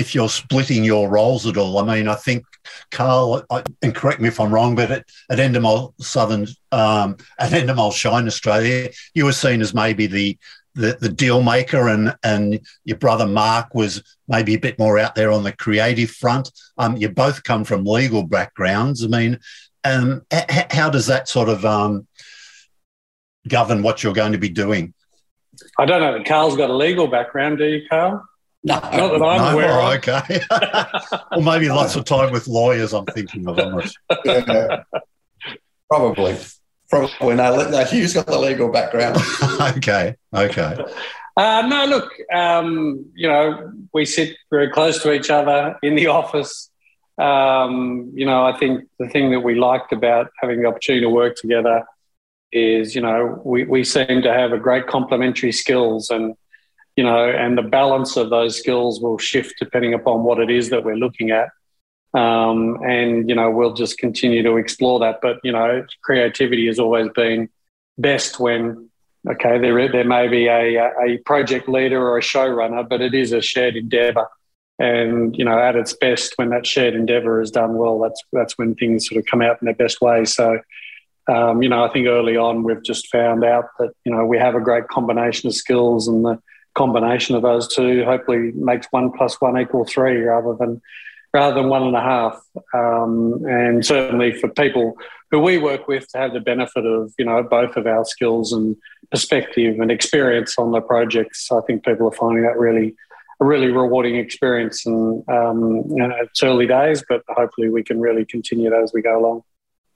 if 0.00 0.14
you're 0.14 0.28
splitting 0.28 0.82
your 0.82 1.08
roles 1.08 1.46
at 1.46 1.58
all. 1.58 1.78
I 1.78 1.94
mean, 1.94 2.08
I 2.08 2.14
think 2.14 2.44
Carl, 2.90 3.44
I, 3.50 3.62
and 3.82 3.94
correct 3.94 4.20
me 4.20 4.28
if 4.28 4.40
I'm 4.40 4.52
wrong, 4.52 4.74
but 4.74 4.90
at, 4.90 5.04
at 5.30 5.38
Endemol 5.38 5.92
Southern, 6.00 6.46
um, 6.72 7.16
at 7.38 7.52
Endemol 7.52 7.92
Shine 7.92 8.26
Australia, 8.26 8.88
you 9.14 9.26
were 9.26 9.32
seen 9.32 9.60
as 9.60 9.74
maybe 9.74 10.06
the 10.06 10.38
the, 10.76 10.96
the 11.00 11.08
deal 11.08 11.42
maker, 11.42 11.88
and 11.88 12.14
and 12.22 12.60
your 12.84 12.96
brother 12.96 13.26
Mark 13.26 13.74
was 13.74 14.02
maybe 14.28 14.54
a 14.54 14.58
bit 14.58 14.78
more 14.78 14.98
out 14.98 15.14
there 15.14 15.32
on 15.32 15.42
the 15.42 15.52
creative 15.52 16.10
front. 16.10 16.50
Um, 16.78 16.96
you 16.96 17.08
both 17.08 17.42
come 17.42 17.64
from 17.64 17.84
legal 17.84 18.22
backgrounds. 18.22 19.04
I 19.04 19.08
mean, 19.08 19.38
um, 19.84 20.22
h- 20.32 20.72
how 20.72 20.88
does 20.88 21.06
that 21.08 21.28
sort 21.28 21.48
of 21.48 21.64
um, 21.64 22.06
govern 23.48 23.82
what 23.82 24.02
you're 24.02 24.14
going 24.14 24.32
to 24.32 24.38
be 24.38 24.48
doing? 24.48 24.94
I 25.76 25.86
don't 25.86 26.00
know. 26.00 26.22
Carl's 26.24 26.56
got 26.56 26.70
a 26.70 26.76
legal 26.76 27.08
background, 27.08 27.58
do 27.58 27.66
you, 27.66 27.82
Carl? 27.88 28.24
No, 28.62 28.74
not 28.74 28.90
that 28.90 29.00
I'm 29.00 29.20
no, 29.20 29.50
aware 29.52 29.70
oh, 29.72 29.92
Okay. 29.92 30.40
or 31.36 31.42
maybe 31.42 31.68
lots 31.68 31.96
of 31.96 32.04
time 32.04 32.30
with 32.30 32.46
lawyers. 32.46 32.92
I'm 32.92 33.06
thinking 33.06 33.48
of. 33.48 33.58
almost. 33.58 33.98
Yeah. 34.24 34.82
Probably. 35.88 36.36
Probably 36.90 37.36
no. 37.36 37.70
No, 37.70 37.84
Hugh's 37.84 38.12
got 38.12 38.26
the 38.26 38.38
legal 38.38 38.70
background. 38.70 39.16
okay. 39.76 40.16
Okay. 40.34 40.76
Uh, 41.36 41.62
no, 41.66 41.86
look. 41.86 42.12
Um, 42.32 43.06
you 43.14 43.28
know, 43.28 43.72
we 43.94 44.04
sit 44.04 44.36
very 44.50 44.70
close 44.70 45.02
to 45.02 45.12
each 45.12 45.30
other 45.30 45.76
in 45.82 45.94
the 45.94 46.08
office. 46.08 46.70
Um, 47.16 48.10
you 48.14 48.26
know, 48.26 48.44
I 48.44 48.58
think 48.58 48.88
the 48.98 49.08
thing 49.08 49.30
that 49.30 49.40
we 49.40 49.54
liked 49.54 49.92
about 49.92 50.30
having 50.40 50.60
the 50.60 50.68
opportunity 50.68 51.04
to 51.04 51.10
work 51.10 51.36
together 51.36 51.84
is, 52.52 52.94
you 52.94 53.00
know, 53.00 53.40
we, 53.44 53.64
we 53.64 53.84
seem 53.84 54.22
to 54.22 54.32
have 54.32 54.52
a 54.52 54.58
great 54.58 54.86
complementary 54.86 55.52
skills 55.52 56.10
and 56.10 56.34
you 57.00 57.06
know, 57.06 57.30
and 57.30 57.56
the 57.56 57.62
balance 57.62 58.18
of 58.18 58.28
those 58.28 58.58
skills 58.58 59.00
will 59.00 59.16
shift 59.16 59.54
depending 59.58 59.94
upon 59.94 60.22
what 60.22 60.38
it 60.38 60.50
is 60.50 60.68
that 60.68 60.84
we're 60.84 60.96
looking 60.96 61.30
at. 61.30 61.48
Um, 62.12 62.78
and, 62.84 63.26
you 63.26 63.34
know, 63.34 63.50
we'll 63.50 63.72
just 63.72 63.96
continue 63.96 64.42
to 64.42 64.58
explore 64.58 64.98
that. 64.98 65.20
But, 65.22 65.38
you 65.42 65.50
know, 65.50 65.86
creativity 66.02 66.66
has 66.66 66.78
always 66.78 67.08
been 67.14 67.48
best 67.96 68.38
when, 68.38 68.90
okay, 69.26 69.58
there, 69.58 69.90
there 69.90 70.04
may 70.04 70.28
be 70.28 70.46
a, 70.46 70.90
a 71.02 71.16
project 71.24 71.70
leader 71.70 72.06
or 72.06 72.18
a 72.18 72.20
showrunner, 72.20 72.86
but 72.86 73.00
it 73.00 73.14
is 73.14 73.32
a 73.32 73.40
shared 73.40 73.76
endeavor. 73.76 74.26
And, 74.78 75.34
you 75.34 75.46
know, 75.46 75.58
at 75.58 75.76
its 75.76 75.94
best, 75.94 76.34
when 76.36 76.50
that 76.50 76.66
shared 76.66 76.94
endeavor 76.94 77.40
is 77.40 77.50
done 77.50 77.78
well, 77.78 77.98
that's, 77.98 78.22
that's 78.30 78.58
when 78.58 78.74
things 78.74 79.08
sort 79.08 79.20
of 79.20 79.24
come 79.24 79.40
out 79.40 79.56
in 79.62 79.64
their 79.64 79.74
best 79.74 80.02
way. 80.02 80.26
So, 80.26 80.60
um, 81.28 81.62
you 81.62 81.70
know, 81.70 81.82
I 81.82 81.90
think 81.90 82.08
early 82.08 82.36
on 82.36 82.62
we've 82.62 82.84
just 82.84 83.08
found 83.08 83.42
out 83.42 83.68
that, 83.78 83.92
you 84.04 84.12
know, 84.12 84.26
we 84.26 84.36
have 84.36 84.54
a 84.54 84.60
great 84.60 84.88
combination 84.88 85.48
of 85.48 85.54
skills 85.54 86.06
and 86.06 86.26
the, 86.26 86.38
combination 86.74 87.34
of 87.36 87.42
those 87.42 87.72
two 87.72 88.04
hopefully 88.04 88.52
makes 88.54 88.86
one 88.90 89.12
plus 89.12 89.40
one 89.40 89.58
equal 89.58 89.84
three 89.84 90.18
rather 90.18 90.54
than 90.58 90.80
rather 91.32 91.54
than 91.54 91.68
one 91.68 91.84
and 91.84 91.96
a 91.96 92.00
half. 92.00 92.42
Um, 92.74 93.44
and 93.46 93.84
certainly 93.84 94.32
for 94.32 94.48
people 94.48 94.96
who 95.30 95.38
we 95.38 95.58
work 95.58 95.86
with 95.86 96.08
to 96.08 96.18
have 96.18 96.32
the 96.32 96.40
benefit 96.40 96.84
of 96.84 97.12
you 97.18 97.24
know 97.24 97.42
both 97.42 97.76
of 97.76 97.86
our 97.86 98.04
skills 98.04 98.52
and 98.52 98.76
perspective 99.10 99.78
and 99.80 99.90
experience 99.90 100.56
on 100.58 100.72
the 100.72 100.80
projects, 100.80 101.50
I 101.50 101.60
think 101.66 101.84
people 101.84 102.08
are 102.08 102.12
finding 102.12 102.42
that 102.44 102.58
really 102.58 102.94
a 103.40 103.44
really 103.44 103.68
rewarding 103.68 104.16
experience. 104.16 104.84
And 104.86 105.28
um, 105.28 105.84
you 105.88 105.96
know, 105.96 106.14
it's 106.20 106.42
early 106.42 106.66
days, 106.66 107.04
but 107.08 107.22
hopefully 107.28 107.70
we 107.70 107.82
can 107.82 108.00
really 108.00 108.24
continue 108.24 108.70
that 108.70 108.82
as 108.82 108.92
we 108.92 109.02
go 109.02 109.18
along. 109.18 109.42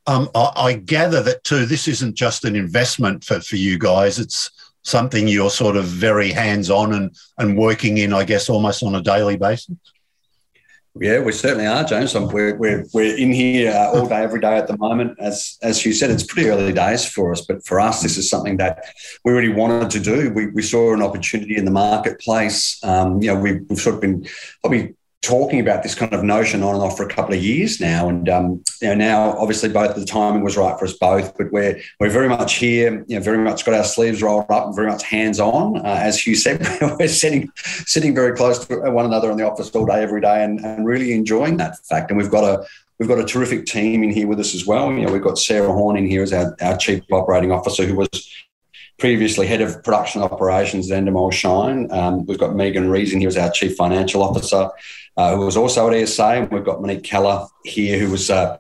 Um, 0.07 0.29
I, 0.35 0.53
I, 0.55 0.73
gather 0.75 1.23
that 1.23 1.45
too. 1.45 1.65
This 1.65 1.89
isn't 1.89 2.15
just 2.15 2.45
an 2.45 2.57
investment 2.57 3.25
for, 3.25 3.41
for 3.41 3.57
you 3.57 3.79
guys. 3.79 4.19
It's 4.19 4.51
something 4.85 5.27
you're 5.27 5.51
sort 5.51 5.77
of 5.77 5.85
very 5.85 6.31
hands 6.31 6.71
on 6.71 6.93
and, 6.93 7.17
and 7.39 7.57
working 7.57 7.99
in, 7.99 8.13
I 8.13 8.25
guess, 8.25 8.49
almost 8.49 8.83
on 8.83 8.95
a 8.95 9.03
daily 9.03 9.37
basis. 9.37 9.77
Yeah, 11.01 11.19
we 11.19 11.33
certainly 11.33 11.67
are, 11.67 11.83
James. 11.83 12.15
We're, 12.15 12.55
we're, 12.55 12.87
we're 12.95 13.17
in 13.17 13.33
here 13.33 13.73
uh, 13.73 13.99
all 13.99 14.07
day, 14.07 14.23
every 14.23 14.41
day 14.41 14.57
at 14.57 14.69
the 14.69 14.79
moment. 14.79 15.17
As 15.19 15.59
as 15.61 15.85
you 15.85 15.93
said, 15.93 16.11
it's 16.11 16.23
pretty 16.23 16.49
early 16.49 16.73
days 16.73 17.05
for 17.05 17.33
us, 17.33 17.41
but 17.41 17.67
for 17.67 17.81
us, 17.81 18.01
this 18.01 18.17
is 18.17 18.31
something 18.31 18.59
that 18.59 18.85
we 19.25 19.33
really 19.33 19.53
wanted 19.53 19.91
to 19.91 19.99
do. 19.99 20.31
We, 20.31 20.47
we 20.53 20.63
saw 20.63 20.95
an 20.95 21.03
opportunity 21.03 21.57
in 21.57 21.65
the 21.65 21.73
marketplace. 21.73 22.79
Um, 22.85 23.21
you 23.21 23.35
know, 23.35 23.41
we, 23.41 23.55
we've 23.63 23.81
sort 23.81 23.97
of 23.97 24.03
been 24.03 24.25
probably 24.61 24.95
talking 25.25 25.61
about 25.61 25.83
this 25.83 25.95
kind 25.95 26.13
of 26.13 26.23
notion 26.23 26.63
on 26.63 26.75
and 26.75 26.85
off 26.85 26.97
for 26.97 27.05
a 27.05 27.09
couple 27.09 27.35
of 27.35 27.43
years 27.43 27.81
now, 27.81 28.09
and 28.09 28.29
um, 28.29 28.63
you 28.81 28.89
know, 28.89 28.95
now 28.95 29.39
obviously 29.39 29.69
both 29.69 29.95
the 29.95 30.05
timing 30.05 30.45
was 30.45 30.57
right 30.57 30.79
for 30.79 30.85
us 30.85 30.93
both. 30.93 31.37
But 31.37 31.51
we're 31.51 31.81
we're 31.99 32.11
very 32.11 32.29
much 32.29 32.57
here, 32.57 33.05
you 33.09 33.17
know, 33.17 33.23
very 33.23 33.39
much 33.39 33.65
got 33.65 33.75
our 33.75 33.85
sleeves 33.85 34.23
rolled 34.23 34.51
up 34.51 34.67
and 34.67 34.77
very 34.77 34.89
much 34.89 35.03
hands 35.03 35.41
on. 35.41 35.79
Uh, 35.79 35.99
as 36.01 36.25
Hugh 36.25 36.35
said, 36.35 36.61
we're 36.99 37.09
sitting 37.09 37.51
sitting 37.57 38.15
very 38.15 38.37
close 38.37 38.67
to 38.67 38.91
one 38.91 39.07
another 39.07 39.31
in 39.31 39.37
the 39.37 39.51
office 39.51 39.71
all 39.71 39.87
day, 39.87 40.03
every 40.03 40.21
day, 40.21 40.45
and, 40.45 40.61
and 40.61 40.87
really 40.87 41.13
enjoying 41.13 41.57
that 41.57 41.79
fact. 41.87 42.11
And 42.11 42.19
we've 42.19 42.31
got 42.31 42.45
a 42.45 42.67
We've 43.01 43.09
got 43.09 43.19
a 43.19 43.25
terrific 43.25 43.67
team 43.67 44.05
in 44.05 44.11
here 44.11 44.29
with 44.29 44.39
us 44.39 44.55
as 44.55 44.67
well. 44.67 44.93
You 44.93 45.05
know, 45.05 45.13
we've 45.13 45.21
got 45.21 45.37
Sarah 45.37 45.73
Horn 45.73 45.97
in 45.97 46.07
here 46.07 46.23
as 46.23 46.33
our, 46.33 46.57
our 46.61 46.77
chief 46.77 47.03
operating 47.11 47.51
officer, 47.51 47.85
who 47.85 47.97
was 47.97 48.09
previously 48.99 49.47
head 49.47 49.61
of 49.61 49.83
production 49.83 50.23
operations 50.23 50.91
at 50.91 51.03
Endemol 51.03 51.33
Shine. 51.33 51.91
Um, 51.91 52.27
we've 52.27 52.39
got 52.39 52.55
Megan 52.55 52.89
Reason 52.89 53.19
here 53.19 53.29
as 53.29 53.37
our 53.37 53.51
chief 53.51 53.77
financial 53.77 54.23
officer 54.23 54.71
uh, 55.17 55.37
who 55.37 55.45
was 55.45 55.57
also 55.57 55.89
at 55.89 55.95
ESA. 55.95 56.25
And 56.25 56.51
we've 56.51 56.65
got 56.65 56.81
Monique 56.81 57.05
Keller 57.05 57.47
here, 57.65 57.99
who 57.99 58.11
was 58.11 58.31
uh, 58.31 58.59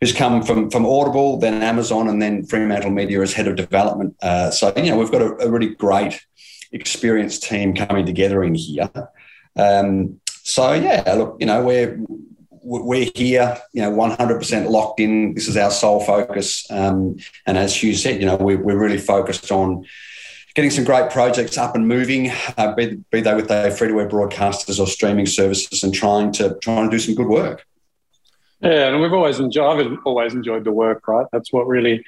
who's 0.00 0.12
come 0.12 0.42
from 0.42 0.70
from 0.70 0.86
Audible, 0.86 1.38
then 1.38 1.62
Amazon, 1.62 2.08
and 2.08 2.20
then 2.20 2.44
Fremantle 2.44 2.90
Media 2.90 3.20
as 3.20 3.32
head 3.32 3.48
of 3.48 3.56
development. 3.56 4.16
Uh, 4.22 4.50
so 4.50 4.72
you 4.76 4.90
know 4.90 4.98
we've 4.98 5.12
got 5.12 5.22
a, 5.22 5.46
a, 5.46 5.50
really 5.50 5.74
great, 5.74 6.24
experienced 6.72 7.42
team 7.42 7.74
coming 7.74 8.06
together 8.06 8.42
in 8.44 8.54
here. 8.54 8.90
Um, 9.56 10.20
so 10.42 10.72
yeah, 10.72 11.02
look, 11.14 11.36
you 11.40 11.46
know 11.46 11.64
we're 11.64 11.98
we're 12.64 13.10
here, 13.14 13.60
you 13.72 13.82
know, 13.82 13.92
100% 13.92 14.70
locked 14.70 14.98
in. 15.00 15.34
This 15.34 15.48
is 15.48 15.56
our 15.56 15.70
sole 15.70 16.00
focus. 16.00 16.66
Um, 16.70 17.16
and 17.46 17.58
as 17.58 17.76
Hugh 17.76 17.94
said, 17.94 18.20
you 18.20 18.26
know, 18.26 18.36
we, 18.36 18.56
we're 18.56 18.78
really 18.78 18.98
focused 18.98 19.52
on 19.52 19.84
getting 20.54 20.70
some 20.70 20.84
great 20.84 21.10
projects 21.10 21.58
up 21.58 21.74
and 21.74 21.86
moving, 21.86 22.30
uh, 22.56 22.74
be, 22.74 23.02
be 23.10 23.20
they 23.20 23.34
with 23.34 23.48
their 23.48 23.70
free 23.70 23.88
to 23.88 24.00
air 24.00 24.08
broadcasters 24.08 24.80
or 24.80 24.86
streaming 24.86 25.26
services, 25.26 25.82
and 25.82 25.92
trying 25.92 26.32
to 26.32 26.56
trying 26.62 26.88
to 26.88 26.96
do 26.96 27.00
some 27.00 27.14
good 27.14 27.26
work. 27.26 27.66
Yeah, 28.60 28.88
and 28.88 29.00
we've 29.00 29.12
always 29.12 29.40
enjoyed. 29.40 29.86
I've 29.86 29.98
always 30.04 30.32
enjoyed 30.32 30.64
the 30.64 30.72
work. 30.72 31.06
Right, 31.06 31.26
that's 31.32 31.52
what 31.52 31.66
really 31.66 32.04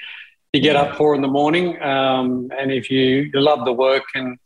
you 0.52 0.62
get 0.62 0.76
up 0.76 0.96
for 0.96 1.14
in 1.14 1.20
the 1.20 1.28
morning. 1.28 1.80
Um, 1.82 2.50
and 2.56 2.72
if 2.72 2.90
you, 2.90 3.30
you 3.32 3.40
love 3.40 3.64
the 3.64 3.72
work 3.72 4.04
and 4.14 4.38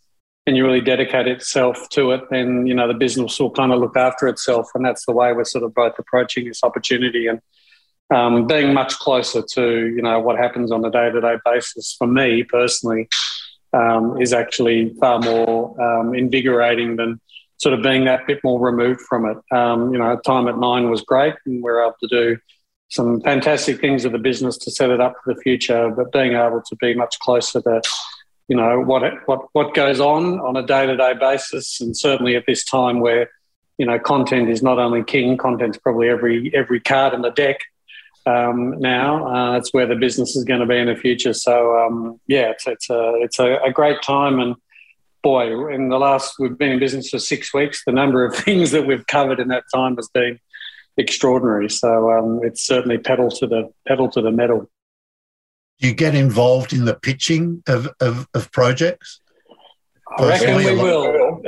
and 0.46 0.56
you 0.56 0.64
really 0.64 0.80
dedicate 0.80 1.26
itself 1.26 1.88
to 1.90 2.12
it, 2.12 2.22
then 2.30 2.66
you 2.66 2.74
know 2.74 2.88
the 2.88 2.94
business 2.94 3.38
will 3.38 3.50
kind 3.50 3.72
of 3.72 3.80
look 3.80 3.96
after 3.96 4.26
itself, 4.28 4.68
and 4.74 4.84
that's 4.84 5.06
the 5.06 5.12
way 5.12 5.32
we're 5.32 5.44
sort 5.44 5.64
of 5.64 5.74
both 5.74 5.98
approaching 5.98 6.46
this 6.46 6.64
opportunity 6.64 7.26
and 7.26 7.40
um, 8.12 8.46
being 8.46 8.74
much 8.74 8.98
closer 8.98 9.42
to 9.54 9.86
you 9.86 10.02
know 10.02 10.18
what 10.20 10.38
happens 10.38 10.72
on 10.72 10.84
a 10.84 10.90
day 10.90 11.10
to 11.10 11.20
day 11.20 11.36
basis. 11.44 11.94
For 11.98 12.06
me 12.06 12.42
personally, 12.42 13.08
um, 13.72 14.20
is 14.20 14.32
actually 14.32 14.94
far 15.00 15.20
more 15.20 15.80
um, 15.80 16.14
invigorating 16.14 16.96
than 16.96 17.20
sort 17.58 17.74
of 17.74 17.82
being 17.82 18.06
that 18.06 18.26
bit 18.26 18.42
more 18.42 18.58
removed 18.58 19.02
from 19.02 19.26
it. 19.26 19.36
Um, 19.54 19.92
you 19.92 19.98
know, 19.98 20.18
time 20.24 20.48
at 20.48 20.58
nine 20.58 20.90
was 20.90 21.02
great, 21.02 21.34
and 21.46 21.62
we 21.62 21.70
are 21.70 21.82
able 21.82 21.96
to 22.00 22.08
do 22.08 22.38
some 22.88 23.20
fantastic 23.20 23.80
things 23.80 24.02
with 24.02 24.12
the 24.12 24.18
business 24.18 24.56
to 24.58 24.70
set 24.70 24.90
it 24.90 25.00
up 25.00 25.14
for 25.22 25.34
the 25.34 25.40
future. 25.40 25.90
But 25.90 26.12
being 26.12 26.32
able 26.32 26.62
to 26.62 26.76
be 26.76 26.94
much 26.94 27.18
closer 27.20 27.60
to, 27.60 27.82
you 28.50 28.56
know, 28.56 28.80
what 28.80 29.04
what 29.26 29.46
what 29.52 29.74
goes 29.74 30.00
on 30.00 30.40
on 30.40 30.56
a 30.56 30.66
day 30.66 30.84
to 30.84 30.96
day 30.96 31.14
basis, 31.14 31.80
and 31.80 31.96
certainly 31.96 32.34
at 32.34 32.46
this 32.48 32.64
time 32.64 32.98
where 32.98 33.30
you 33.78 33.86
know 33.86 33.96
content 33.96 34.50
is 34.50 34.60
not 34.60 34.80
only 34.80 35.04
king, 35.04 35.36
content's 35.36 35.78
probably 35.78 36.08
every 36.08 36.52
every 36.52 36.80
card 36.80 37.14
in 37.14 37.22
the 37.22 37.30
deck 37.30 37.60
um, 38.26 38.76
now. 38.80 39.28
Uh, 39.28 39.62
where 39.70 39.86
the 39.86 39.94
business 39.94 40.34
is 40.34 40.42
going 40.42 40.58
to 40.58 40.66
be 40.66 40.76
in 40.76 40.88
the 40.88 40.96
future. 40.96 41.32
So 41.32 41.78
um, 41.78 42.20
yeah, 42.26 42.50
it's 42.50 42.66
it's 42.66 42.90
a 42.90 43.12
it's 43.20 43.38
a, 43.38 43.58
a, 43.58 43.70
great 43.70 44.02
time. 44.02 44.40
And 44.40 44.56
boy, 45.22 45.72
in 45.72 45.88
the 45.88 45.98
last 45.98 46.34
we've 46.40 46.58
been 46.58 46.72
in 46.72 46.80
business 46.80 47.10
for 47.10 47.20
six 47.20 47.54
weeks, 47.54 47.84
the 47.86 47.92
number 47.92 48.24
of 48.24 48.34
things 48.44 48.72
that 48.72 48.84
we've 48.84 49.06
covered 49.06 49.38
in 49.38 49.46
that 49.48 49.62
time 49.72 49.94
has 49.94 50.08
been 50.08 50.40
extraordinary. 50.96 51.70
So 51.70 52.10
um, 52.10 52.40
it's 52.42 52.66
certainly 52.66 52.98
pedal 52.98 53.30
to 53.30 53.46
the 53.46 53.72
pedal 53.86 54.08
to 54.10 54.20
the 54.20 54.32
metal. 54.32 54.68
You 55.80 55.94
get 55.94 56.14
involved 56.14 56.72
in 56.72 56.84
the 56.84 56.94
pitching 56.94 57.62
of, 57.66 57.88
of, 58.00 58.28
of 58.34 58.52
projects. 58.52 59.20
I 60.18 60.28
reckon 60.28 60.56
we 60.56 60.64
will. 60.74 61.42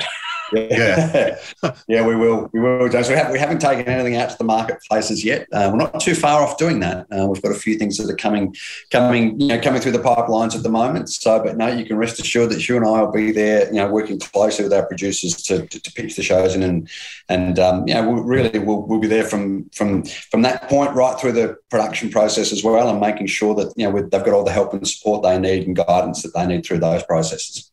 Yeah, 0.53 1.37
yeah, 1.89 2.07
we 2.07 2.17
will. 2.17 2.51
We 2.53 2.61
will, 2.61 2.89
James. 2.89 3.09
We, 3.09 3.15
have, 3.15 3.31
we 3.31 3.39
haven't 3.39 3.61
taken 3.61 3.87
anything 3.87 4.17
out 4.17 4.31
to 4.31 4.39
the 4.39 4.45
marketplaces 4.45 5.25
yet. 5.25 5.47
Uh, 5.53 5.71
we're 5.73 5.79
not 5.79 6.01
too 6.01 6.15
far 6.15 6.43
off 6.43 6.59
doing 6.59 6.81
that. 6.81 7.07
Uh, 7.11 7.27
we've 7.27 7.43
got 7.43 7.53
a 7.53 7.59
few 7.59 7.77
things 7.77 7.97
that 7.99 8.11
are 8.11 8.17
coming, 8.17 8.55
coming, 8.91 9.41
you 9.41 9.49
know, 9.49 9.61
coming 9.61 9.81
through 9.81 9.93
the 9.93 9.99
pipelines 9.99 10.55
at 10.55 10.63
the 10.63 10.69
moment. 10.69 11.11
So, 11.11 11.43
but 11.43 11.57
no, 11.57 11.69
you 11.69 11.85
can 11.85 11.97
rest 11.97 12.21
assured 12.21 12.51
that 12.51 12.69
you 12.69 12.77
and 12.77 12.87
I 12.87 13.03
will 13.03 13.13
be 13.13 13.33
there, 13.33 13.67
you 13.69 13.75
know, 13.75 13.91
working 13.91 14.19
closely 14.19 14.65
with 14.65 14.73
our 14.73 14.87
producers 14.87 15.35
to, 15.43 15.67
to, 15.67 15.81
to 15.81 15.93
pitch 15.93 16.17
the 16.17 16.23
shows 16.23 16.55
in, 16.55 16.63
and 16.63 16.89
and 17.29 17.59
um, 17.59 17.87
you 17.89 17.95
know, 17.95 18.09
we'll, 18.09 18.23
really 18.23 18.59
we'll, 18.59 18.83
we'll 18.83 19.01
be 19.01 19.09
there 19.09 19.25
from 19.25 19.69
from 19.71 20.05
from 20.05 20.43
that 20.43 20.69
point 20.69 20.95
right 20.95 21.19
through 21.19 21.33
the 21.33 21.57
production 21.71 22.11
process 22.11 22.53
as 22.53 22.63
well, 22.63 22.89
and 22.89 23.01
making 23.01 23.27
sure 23.27 23.55
that 23.55 23.73
you 23.77 23.91
know 23.91 24.01
they've 24.01 24.25
got 24.25 24.35
all 24.35 24.45
the 24.45 24.53
help 24.53 24.75
and 24.75 24.87
support 24.87 25.23
they 25.23 25.39
need 25.39 25.67
and 25.67 25.77
guidance 25.77 26.23
that 26.23 26.35
they 26.35 26.47
need 26.47 26.65
through 26.65 26.79
those 26.79 27.03
processes. 27.05 27.72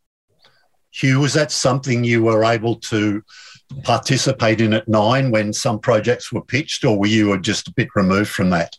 Hugh, 0.91 1.19
was 1.19 1.33
that 1.33 1.51
something 1.51 2.03
you 2.03 2.23
were 2.23 2.43
able 2.43 2.75
to 2.75 3.21
participate 3.83 4.61
in 4.61 4.73
at 4.73 4.87
nine 4.87 5.31
when 5.31 5.53
some 5.53 5.79
projects 5.79 6.31
were 6.31 6.41
pitched, 6.41 6.83
or 6.83 6.97
were 6.97 7.07
you 7.07 7.39
just 7.39 7.67
a 7.67 7.73
bit 7.73 7.89
removed 7.95 8.29
from 8.29 8.49
that? 8.49 8.77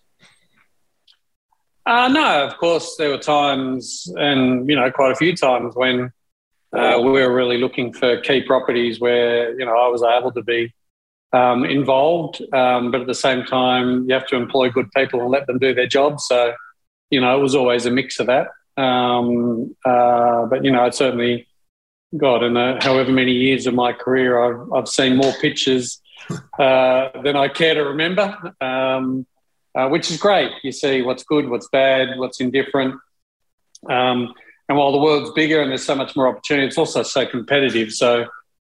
Uh, 1.87 2.09
no, 2.09 2.47
of 2.47 2.57
course, 2.59 2.97
there 2.99 3.11
were 3.11 3.19
times, 3.19 4.13
and 4.17 4.69
you 4.69 4.77
know, 4.77 4.91
quite 4.91 5.13
a 5.13 5.17
few 5.17 5.35
times 5.35 5.75
when 5.75 6.13
uh, 6.73 7.01
we 7.03 7.11
were 7.11 7.33
really 7.33 7.59
looking 7.59 7.93
for 7.93 8.21
key 8.21 8.43
properties 8.43 9.01
where 9.01 9.59
you 9.59 9.65
know 9.65 9.77
I 9.77 9.89
was 9.89 10.03
able 10.03 10.33
to 10.33 10.43
be 10.43 10.73
um, 11.33 11.65
involved, 11.65 12.43
um, 12.53 12.91
but 12.91 13.01
at 13.01 13.07
the 13.07 13.15
same 13.15 13.45
time, 13.45 14.09
you 14.09 14.15
have 14.15 14.27
to 14.29 14.37
employ 14.37 14.71
good 14.71 14.91
people 14.97 15.21
and 15.21 15.31
let 15.31 15.47
them 15.47 15.59
do 15.59 15.75
their 15.75 15.87
job. 15.87 16.21
So, 16.21 16.53
you 17.11 17.21
know, 17.21 17.37
it 17.39 17.41
was 17.41 17.55
always 17.55 17.87
a 17.87 17.91
mix 17.91 18.19
of 18.19 18.27
that. 18.27 18.49
Um, 18.77 19.75
uh, 19.85 20.47
but 20.47 20.65
you 20.65 20.71
know, 20.71 20.85
it 20.85 20.95
certainly 20.95 21.47
God, 22.17 22.43
in 22.43 22.57
uh, 22.57 22.79
however 22.83 23.13
many 23.13 23.33
years 23.33 23.67
of 23.67 23.75
my 23.75 23.93
career, 23.93 24.39
I've, 24.39 24.73
I've 24.73 24.89
seen 24.89 25.17
more 25.17 25.33
pictures 25.41 26.01
uh, 26.59 27.09
than 27.23 27.37
I 27.37 27.49
care 27.49 27.75
to 27.75 27.85
remember, 27.85 28.55
um, 28.61 29.27
uh, 29.75 29.89
which 29.89 30.11
is 30.11 30.17
great. 30.17 30.51
You 30.63 30.73
see 30.73 31.03
what's 31.03 31.23
good, 31.23 31.49
what's 31.49 31.69
bad, 31.69 32.19
what's 32.19 32.41
indifferent. 32.41 32.95
Um, 33.89 34.35
and 34.69 34.77
while 34.79 34.93
the 34.93 34.99
world's 34.99 35.31
bigger 35.33 35.61
and 35.61 35.71
there's 35.71 35.85
so 35.85 35.95
much 35.95 36.15
more 36.17 36.29
opportunity, 36.29 36.67
it's 36.67 36.79
also 36.79 37.03
so 37.03 37.27
competitive. 37.27 37.93
So, 37.93 38.27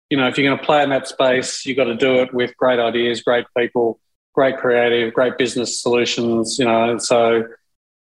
you 0.09 0.17
know, 0.17 0.27
if 0.27 0.37
you're 0.37 0.47
going 0.47 0.59
to 0.59 0.65
play 0.65 0.83
in 0.83 0.89
that 0.89 1.07
space, 1.07 1.65
you've 1.65 1.77
got 1.77 1.85
to 1.85 1.95
do 1.95 2.15
it 2.21 2.33
with 2.33 2.55
great 2.57 2.79
ideas, 2.79 3.21
great 3.21 3.45
people, 3.57 3.99
great 4.33 4.57
creative, 4.57 5.13
great 5.13 5.37
business 5.37 5.81
solutions, 5.81 6.57
you 6.59 6.65
know. 6.65 6.97
So, 6.97 7.43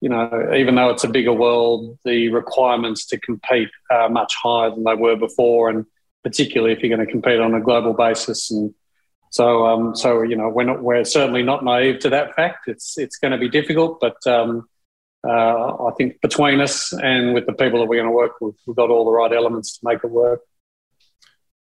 you 0.01 0.09
know, 0.09 0.53
even 0.55 0.77
though 0.77 0.91
it's 0.91 1.05
a 1.05 1.09
bigger 1.09 1.33
world, 1.33 1.99
the 2.05 2.29
requirements 2.29 3.07
to 3.07 3.19
compete 3.19 3.69
are 3.91 4.09
much 4.09 4.35
higher 4.35 4.71
than 4.71 4.85
they 4.85 4.95
were 4.95 5.17
before, 5.17 5.69
and 5.71 5.87
particularly 6.23 6.73
if 6.73 6.81
you're 6.81 6.95
going 6.95 7.05
to 7.05 7.11
compete 7.11 7.41
on 7.41 7.55
a 7.55 7.61
global 7.61 7.95
basis. 7.95 8.51
And 8.51 8.75
so, 9.31 9.67
um, 9.67 9.97
so 9.97 10.23
you 10.23 10.37
know, 10.37 10.49
we're 10.49 10.65
not, 10.65 10.83
we're 10.83 11.05
certainly 11.05 11.43
not 11.43 11.65
naive 11.65 11.99
to 12.01 12.11
that 12.11 12.37
fact. 12.37 12.69
It's 12.69 12.97
it's 12.97 13.17
going 13.17 13.33
to 13.33 13.39
be 13.39 13.49
difficult, 13.49 13.99
but 14.01 14.25
um, 14.27 14.69
uh, 15.27 15.87
I 15.87 15.91
think 15.99 16.21
between 16.21 16.61
us 16.61 16.93
and 16.93 17.35
with 17.35 17.47
the 17.47 17.53
people 17.53 17.81
that 17.81 17.87
we're 17.87 18.01
going 18.01 18.11
to 18.11 18.17
work 18.17 18.41
with, 18.41 18.55
we've 18.67 18.77
got 18.77 18.91
all 18.91 19.05
the 19.05 19.11
right 19.11 19.33
elements 19.33 19.79
to 19.79 19.81
make 19.83 20.05
it 20.05 20.11
work. 20.11 20.41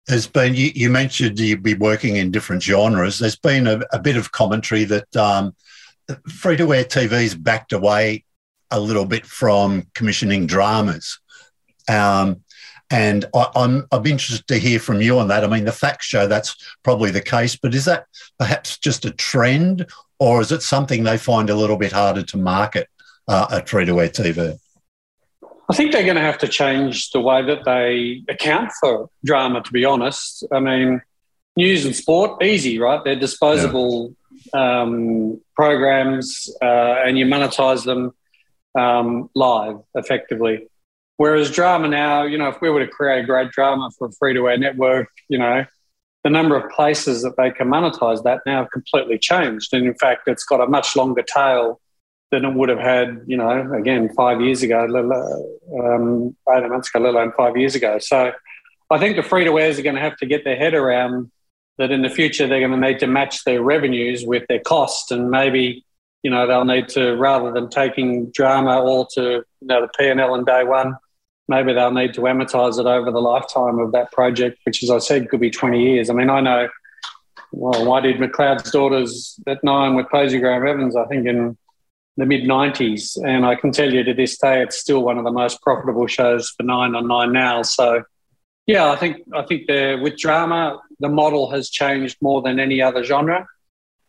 There's 0.08 0.26
been 0.26 0.56
you, 0.56 0.72
you 0.74 0.90
mentioned 0.90 1.38
you'd 1.38 1.64
be 1.64 1.74
working 1.74 2.16
in 2.16 2.32
different 2.32 2.64
genres. 2.64 3.20
There's 3.20 3.36
been 3.36 3.68
a, 3.68 3.82
a 3.92 4.00
bit 4.00 4.16
of 4.16 4.32
commentary 4.32 4.86
that. 4.86 5.16
Um, 5.18 5.54
free 6.27 6.58
to 6.58 6.74
air 6.74 6.84
TV's 6.84 7.36
backed 7.36 7.74
away 7.74 8.25
a 8.72 8.80
little 8.80 9.06
bit 9.06 9.25
from 9.25 9.88
commissioning 9.94 10.48
dramas. 10.48 11.20
Um, 11.89 12.41
and 12.89 13.25
I, 13.34 13.48
I'm 13.56 13.88
I'm 13.91 14.06
interested 14.06 14.48
to 14.48 14.58
hear 14.58 14.80
from 14.80 15.01
you 15.01 15.18
on 15.20 15.30
that. 15.30 15.44
I 15.44 15.48
mean, 15.48 15.65
the 15.65 15.72
facts 15.72 16.06
show 16.06 16.27
that's 16.27 16.56
probably 16.84 17.12
the 17.12 17.22
case, 17.22 17.56
but 17.56 17.74
is 17.74 17.86
that 17.86 18.06
perhaps 18.38 18.77
just 18.77 19.06
a 19.06 19.12
trend, 19.12 19.86
or 20.20 20.41
is 20.41 20.51
it 20.51 20.62
something 20.62 21.03
they 21.03 21.18
find 21.18 21.50
a 21.50 21.56
little 21.56 21.77
bit 21.77 21.91
harder 21.91 22.24
to 22.24 22.38
market 22.38 22.88
uh, 23.27 23.48
at 23.51 23.70
free 23.70 23.86
to 23.86 24.01
air 24.01 24.10
TV? 24.10 24.60
I 25.70 25.74
think 25.74 25.94
they're 25.94 26.03
going 26.03 26.18
to 26.18 26.22
have 26.22 26.38
to 26.39 26.50
change 26.50 27.12
the 27.12 27.22
way 27.22 27.46
that 27.46 27.63
they 27.63 28.24
account 28.27 28.72
for 28.82 29.10
drama. 29.24 29.62
To 29.62 29.72
be 29.72 29.86
honest, 29.86 30.46
I 30.51 30.60
mean, 30.60 31.01
news 31.55 31.86
and 31.86 31.96
sport 31.96 32.43
easy, 32.43 32.79
right? 32.79 33.03
They're 33.03 33.15
disposable 33.15 34.13
yeah. 34.53 34.81
um, 34.81 35.41
programs, 35.55 36.50
uh, 36.62 36.96
and 37.05 37.17
you 37.17 37.25
monetize 37.25 37.84
them 37.86 38.13
um, 38.77 39.29
live 39.36 39.77
effectively. 39.96 40.67
Whereas 41.17 41.51
drama 41.51 41.88
now, 41.88 42.24
you 42.24 42.38
know, 42.38 42.50
if 42.50 42.62
we 42.62 42.70
were 42.70 42.84
to 42.84 42.91
create 42.91 43.24
a 43.24 43.27
great 43.27 43.51
drama 43.51 43.91
for 43.98 44.08
a 44.08 44.12
free 44.13 44.34
to 44.34 44.50
air 44.50 44.58
network, 44.58 45.10
you 45.29 45.38
know, 45.38 45.65
the 46.24 46.29
number 46.29 46.55
of 46.55 46.70
places 46.72 47.22
that 47.24 47.38
they 47.38 47.51
can 47.51 47.67
monetize 47.67 48.24
that 48.24 48.39
now 48.46 48.62
have 48.63 48.72
completely 48.72 49.17
changed. 49.20 49.74
And 49.74 49.86
in 49.86 49.93
fact, 49.96 50.27
it's 50.27 50.43
got 50.43 50.62
a 50.62 50.67
much 50.67 50.96
longer 50.96 51.24
tail 51.24 51.79
than 52.31 52.46
it 52.46 52.53
would 52.53 52.70
have 52.70 52.79
had, 52.79 53.24
you 53.27 53.38
know, 53.38 53.74
again, 53.74 54.10
five 54.15 54.39
years 54.39 54.63
ago, 54.63 54.84
um, 54.86 56.36
eight 56.55 56.70
months 56.70 56.89
ago, 56.89 57.03
let 57.03 57.13
alone 57.13 57.34
five 57.36 57.58
years 57.58 57.75
ago. 57.75 58.00
So 58.00 58.31
I 58.89 58.98
think 58.98 59.15
the 59.15 59.24
free 59.24 59.46
to 59.46 59.60
airs 59.60 59.77
are 59.77 59.84
going 59.84 59.96
to 59.96 60.01
have 60.01 60.17
to 60.17 60.25
get 60.25 60.43
their 60.43 60.55
head 60.55 60.74
around 60.74 61.31
that 61.78 61.92
in 61.92 62.01
the 62.01 62.10
future 62.10 62.48
they're 62.48 62.60
going 62.60 62.80
to 62.80 62.88
need 62.88 63.00
to 63.00 63.08
match 63.08 63.44
their 63.44 63.62
revenues 63.62 64.25
with 64.25 64.44
their 64.48 64.60
cost 64.60 65.12
and 65.12 65.30
maybe 65.32 65.86
you 66.24 66.30
know 66.30 66.48
they'll 66.48 66.66
need 66.66 66.88
to 66.90 67.16
rather 67.16 67.51
than 67.51 67.70
taking 67.70 68.30
drama 68.32 68.80
all 68.82 69.06
to 69.06 69.22
you 69.22 69.68
know 69.68 69.82
the 69.82 69.90
P&L 69.98 70.36
in 70.36 70.46
day 70.46 70.63
one 70.63 70.96
maybe 71.51 71.74
they'll 71.74 71.92
need 71.92 72.13
to 72.13 72.22
amortize 72.22 72.80
it 72.80 72.86
over 72.86 73.12
the 73.12 73.20
lifetime 73.20 73.78
of 73.78 73.92
that 73.92 74.12
project, 74.12 74.58
which, 74.63 74.82
as 74.82 74.90
I 74.90 75.00
said, 75.00 75.30
could 75.30 75.42
be 75.42 75.51
20 75.51 75.84
years. 75.84 76.10
I 76.10 76.13
mean, 76.13 76.30
I 76.30 76.40
know, 76.40 76.70
well, 77.51 77.94
I 77.94 78.00
did 78.00 78.18
McLeod's 78.18 78.72
Daughters 78.72 79.38
at 79.46 79.63
nine 79.63 79.96
with 79.96 80.10
Posie 80.10 80.40
Graham 80.40 80.66
Evans, 80.66 80.96
I 80.96 81.06
think 81.06 81.28
in 81.28 81.58
the 82.16 82.25
mid 82.25 82.44
90s. 82.44 83.22
And 83.24 83.46
I 83.46 83.56
can 83.56 83.72
tell 83.72 83.94
you 83.94 84.04
to 84.04 84.13
this 84.13 84.38
day, 84.38 84.63
it's 84.63 84.78
still 84.78 85.04
one 85.04 85.18
of 85.18 85.25
the 85.25 85.32
most 85.32 85.62
profitable 85.62 86.08
shows 86.08 86.50
for 86.50 86.63
nine 86.63 86.96
on 86.96 87.08
nine 87.08 87.34
now. 87.34 87.63
So, 87.63 88.04
yeah, 88.72 88.92
I 88.92 88.96
think 88.96 89.18
I 89.34 89.44
think 89.44 89.68
with 90.01 90.18
drama, 90.18 90.80
the 91.00 91.10
model 91.10 91.51
has 91.51 91.70
changed 91.70 92.18
more 92.22 92.42
than 92.42 92.60
any 92.60 92.82
other 92.82 93.04
genre. 93.04 93.48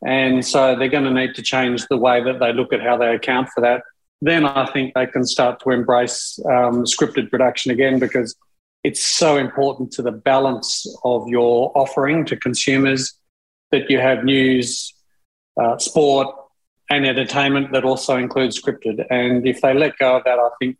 And 0.05 0.45
so 0.45 0.75
they're 0.77 0.89
going 0.89 1.05
to 1.05 1.13
need 1.13 1.37
to 1.37 1.43
change 1.43 1.87
the 1.89 1.97
way 1.97 2.23
that 2.25 2.41
they 2.41 2.53
look 2.53 2.73
at 2.73 2.81
how 2.83 2.97
they 2.97 3.15
account 3.15 3.49
for 3.55 3.61
that 3.61 3.83
then 4.23 4.47
I 4.47 4.67
think 4.67 4.95
they 4.95 5.07
can 5.07 5.27
start 5.27 5.61
to 5.65 5.71
embrace 5.71 6.39
um, 6.47 6.85
scripted 6.85 7.29
production 7.29 7.73
again 7.73 7.99
because 7.99 8.37
it's 8.85 9.05
so 9.05 9.37
important 9.37 9.91
to 9.93 10.03
the 10.03 10.13
balance 10.13 10.87
of 11.03 11.27
your 11.27 11.73
offering 11.77 12.25
to 12.27 12.37
consumers 12.37 13.15
that 13.73 13.91
you 13.91 13.99
have 13.99 14.25
news, 14.25 14.95
uh, 15.61 15.77
sport, 15.79 16.37
and 16.89 17.05
entertainment 17.05 17.73
that 17.73 17.85
also 17.85 18.17
includes 18.17 18.61
scripted. 18.63 19.05
And 19.11 19.47
if 19.47 19.61
they 19.61 19.75
let 19.75 19.99
go 19.99 20.19
of 20.19 20.25
that, 20.25 20.39
I 20.39 20.49
think 20.61 20.77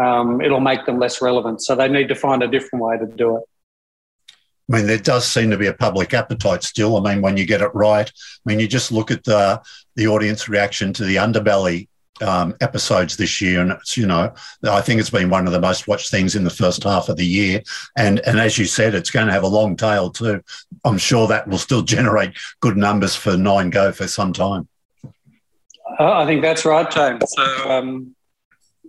um, 0.00 0.40
it'll 0.40 0.60
make 0.60 0.86
them 0.86 0.98
less 0.98 1.20
relevant. 1.20 1.62
So 1.62 1.74
they 1.74 1.88
need 1.88 2.08
to 2.08 2.14
find 2.14 2.42
a 2.42 2.48
different 2.48 2.84
way 2.84 2.98
to 2.98 3.06
do 3.06 3.36
it. 3.36 3.42
I 4.70 4.76
mean, 4.76 4.86
there 4.86 4.98
does 4.98 5.26
seem 5.26 5.50
to 5.50 5.58
be 5.58 5.66
a 5.66 5.74
public 5.74 6.14
appetite 6.14 6.62
still. 6.62 6.96
I 6.96 7.12
mean, 7.12 7.22
when 7.22 7.36
you 7.36 7.44
get 7.44 7.60
it 7.60 7.74
right, 7.74 8.08
I 8.08 8.40
mean, 8.48 8.60
you 8.60 8.68
just 8.68 8.92
look 8.92 9.10
at 9.10 9.24
the 9.24 9.60
the 9.96 10.06
audience 10.06 10.48
reaction 10.48 10.92
to 10.94 11.04
the 11.04 11.16
Underbelly 11.16 11.88
um, 12.22 12.54
episodes 12.60 13.16
this 13.16 13.40
year, 13.40 13.60
and 13.60 13.72
it's 13.72 13.96
you 13.96 14.06
know 14.06 14.32
I 14.62 14.80
think 14.80 15.00
it's 15.00 15.10
been 15.10 15.30
one 15.30 15.46
of 15.46 15.52
the 15.52 15.60
most 15.60 15.88
watched 15.88 16.10
things 16.10 16.36
in 16.36 16.44
the 16.44 16.50
first 16.50 16.84
half 16.84 17.08
of 17.08 17.16
the 17.16 17.26
year. 17.26 17.62
And 17.96 18.20
and 18.20 18.38
as 18.38 18.56
you 18.56 18.64
said, 18.64 18.94
it's 18.94 19.10
going 19.10 19.26
to 19.26 19.32
have 19.32 19.42
a 19.42 19.48
long 19.48 19.76
tail 19.76 20.10
too. 20.10 20.42
I'm 20.84 20.98
sure 20.98 21.26
that 21.28 21.48
will 21.48 21.58
still 21.58 21.82
generate 21.96 22.32
good 22.60 22.76
numbers 22.76 23.16
for 23.16 23.36
Nine 23.36 23.70
Go 23.70 23.92
for 23.92 24.06
some 24.06 24.32
time. 24.32 24.68
Uh, 25.98 26.12
I 26.12 26.26
think 26.26 26.40
that's 26.40 26.64
right, 26.64 26.90
James. 26.90 27.24
So 27.26 27.70
um, 27.70 28.14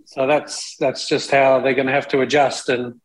so 0.04 0.26
that's 0.26 0.76
that's 0.78 1.08
just 1.08 1.30
how 1.30 1.60
they're 1.60 1.74
going 1.74 1.86
to 1.86 1.92
have 1.92 2.08
to 2.08 2.20
adjust. 2.20 2.68
And 2.68 3.00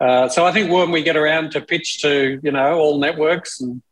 uh, 0.00 0.28
so 0.28 0.44
I 0.44 0.52
think 0.52 0.70
when 0.70 0.90
we 0.90 1.02
get 1.02 1.16
around 1.16 1.52
to 1.52 1.60
pitch 1.60 2.02
to 2.02 2.40
you 2.42 2.52
know 2.52 2.74
all 2.74 2.98
networks 2.98 3.60
and 3.60 3.82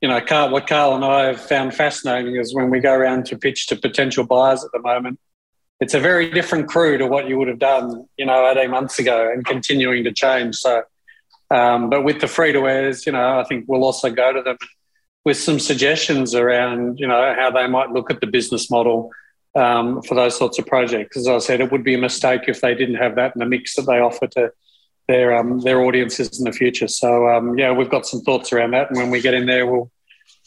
you 0.00 0.08
know, 0.08 0.20
Carl, 0.20 0.50
what 0.50 0.66
Carl 0.66 0.94
and 0.94 1.04
I 1.04 1.26
have 1.26 1.40
found 1.40 1.74
fascinating 1.74 2.36
is 2.36 2.54
when 2.54 2.70
we 2.70 2.80
go 2.80 2.94
around 2.94 3.26
to 3.26 3.38
pitch 3.38 3.66
to 3.68 3.76
potential 3.76 4.24
buyers 4.24 4.64
at 4.64 4.70
the 4.72 4.80
moment, 4.80 5.18
it's 5.80 5.94
a 5.94 6.00
very 6.00 6.30
different 6.30 6.68
crew 6.68 6.98
to 6.98 7.06
what 7.06 7.28
you 7.28 7.38
would 7.38 7.48
have 7.48 7.58
done, 7.58 8.06
you 8.16 8.26
know, 8.26 8.48
18 8.48 8.70
months 8.70 8.98
ago 8.98 9.30
and 9.32 9.44
continuing 9.44 10.04
to 10.04 10.12
change. 10.12 10.56
So, 10.56 10.82
um, 11.50 11.90
but 11.90 12.02
with 12.02 12.20
the 12.20 12.28
free 12.28 12.52
to 12.52 12.66
airs, 12.68 13.06
you 13.06 13.12
know, 13.12 13.40
I 13.40 13.44
think 13.44 13.64
we'll 13.66 13.84
also 13.84 14.10
go 14.10 14.32
to 14.32 14.42
them 14.42 14.56
with 15.24 15.36
some 15.36 15.58
suggestions 15.58 16.34
around, 16.34 16.98
you 17.00 17.06
know, 17.06 17.34
how 17.36 17.50
they 17.50 17.66
might 17.66 17.90
look 17.90 18.10
at 18.10 18.20
the 18.20 18.26
business 18.26 18.70
model 18.70 19.10
um, 19.58 20.02
for 20.02 20.14
those 20.14 20.38
sorts 20.38 20.58
of 20.58 20.66
projects. 20.66 21.16
As 21.16 21.28
I 21.28 21.38
said, 21.38 21.60
it 21.60 21.72
would 21.72 21.84
be 21.84 21.94
a 21.94 21.98
mistake 21.98 22.42
if 22.46 22.60
they 22.60 22.74
didn't 22.74 22.94
have 22.96 23.16
that 23.16 23.34
in 23.34 23.40
the 23.40 23.46
mix 23.46 23.74
that 23.76 23.82
they 23.82 23.98
offer 23.98 24.26
to 24.28 24.52
their 25.08 25.36
um, 25.36 25.60
their 25.60 25.80
audiences 25.80 26.38
in 26.38 26.44
the 26.44 26.52
future. 26.52 26.88
So 26.88 27.28
um, 27.28 27.58
yeah, 27.58 27.72
we've 27.72 27.90
got 27.90 28.06
some 28.06 28.20
thoughts 28.20 28.52
around 28.52 28.72
that, 28.72 28.90
and 28.90 28.98
when 28.98 29.10
we 29.10 29.20
get 29.20 29.34
in 29.34 29.46
there, 29.46 29.66
we'll 29.66 29.90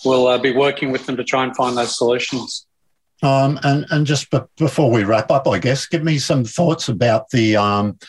we'll 0.06 0.28
uh, 0.28 0.38
be 0.38 0.54
working 0.54 0.92
with 0.92 1.06
them 1.06 1.18
to 1.18 1.24
try 1.24 1.44
and 1.44 1.56
find 1.56 1.78
those 1.78 1.98
solutions. 1.98 2.66
Um, 3.24 3.60
and 3.64 3.86
and 3.92 4.06
just 4.06 4.32
b- 4.32 4.40
before 4.58 4.90
we 4.90 5.04
wrap 5.04 5.30
up, 5.30 5.48
I 5.48 5.60
guess, 5.60 5.86
give 5.86 6.04
me 6.04 6.18
some 6.18 6.46
thoughts 6.46 6.88
about 6.88 7.30
the 7.32 7.58
um, 7.58 8.00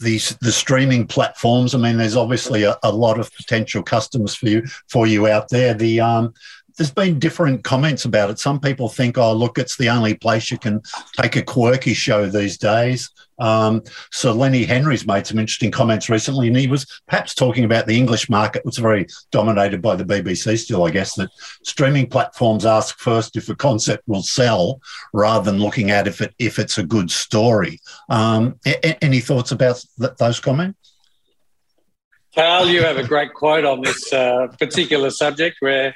the 0.00 0.18
the 0.42 0.52
streaming 0.52 1.06
platforms. 1.06 1.74
I 1.74 1.78
mean, 1.78 1.96
there's 1.96 2.16
obviously 2.16 2.64
a, 2.64 2.76
a, 2.82 2.92
lot 2.92 3.18
of 3.18 3.34
potential 3.34 3.82
customers 3.82 4.34
for 4.34 4.48
you 4.48 4.62
for 4.88 5.06
you 5.06 5.26
out 5.26 5.48
there. 5.48 5.74
The 5.74 6.00
um, 6.00 6.34
there's 6.76 6.90
been 6.90 7.18
different 7.18 7.64
comments 7.64 8.04
about 8.04 8.30
it. 8.30 8.38
Some 8.38 8.60
people 8.60 8.88
think, 8.88 9.16
oh, 9.16 9.32
look, 9.32 9.58
it's 9.58 9.76
the 9.76 9.88
only 9.88 10.14
place 10.14 10.50
you 10.50 10.58
can 10.58 10.82
take 11.20 11.36
a 11.36 11.42
quirky 11.42 11.94
show 11.94 12.26
these 12.26 12.58
days. 12.58 13.10
Um, 13.38 13.82
so 14.12 14.32
Lenny 14.32 14.64
Henry's 14.64 15.06
made 15.06 15.26
some 15.26 15.38
interesting 15.38 15.70
comments 15.70 16.08
recently, 16.08 16.48
and 16.48 16.56
he 16.56 16.66
was 16.66 16.86
perhaps 17.06 17.34
talking 17.34 17.64
about 17.64 17.86
the 17.86 17.96
English 17.96 18.28
market, 18.28 18.64
which 18.64 18.76
is 18.76 18.82
very 18.82 19.06
dominated 19.30 19.82
by 19.82 19.96
the 19.96 20.04
BBC 20.04 20.58
still, 20.58 20.84
I 20.84 20.90
guess, 20.90 21.14
that 21.14 21.30
streaming 21.62 22.08
platforms 22.08 22.64
ask 22.64 22.98
first 22.98 23.36
if 23.36 23.48
a 23.48 23.54
concept 23.54 24.04
will 24.06 24.22
sell 24.22 24.80
rather 25.12 25.50
than 25.50 25.60
looking 25.60 25.90
at 25.90 26.06
if 26.06 26.20
it 26.20 26.34
if 26.38 26.58
it's 26.58 26.78
a 26.78 26.84
good 26.84 27.10
story. 27.10 27.80
Um, 28.08 28.58
a- 28.66 29.04
any 29.04 29.20
thoughts 29.20 29.50
about 29.50 29.82
th- 29.98 30.16
those 30.18 30.40
comments? 30.40 30.94
Carl, 32.34 32.68
you 32.68 32.82
have 32.82 32.98
a 32.98 33.04
great 33.04 33.32
quote 33.32 33.64
on 33.64 33.80
this 33.80 34.12
uh, 34.12 34.48
particular 34.58 35.10
subject 35.10 35.56
where 35.60 35.94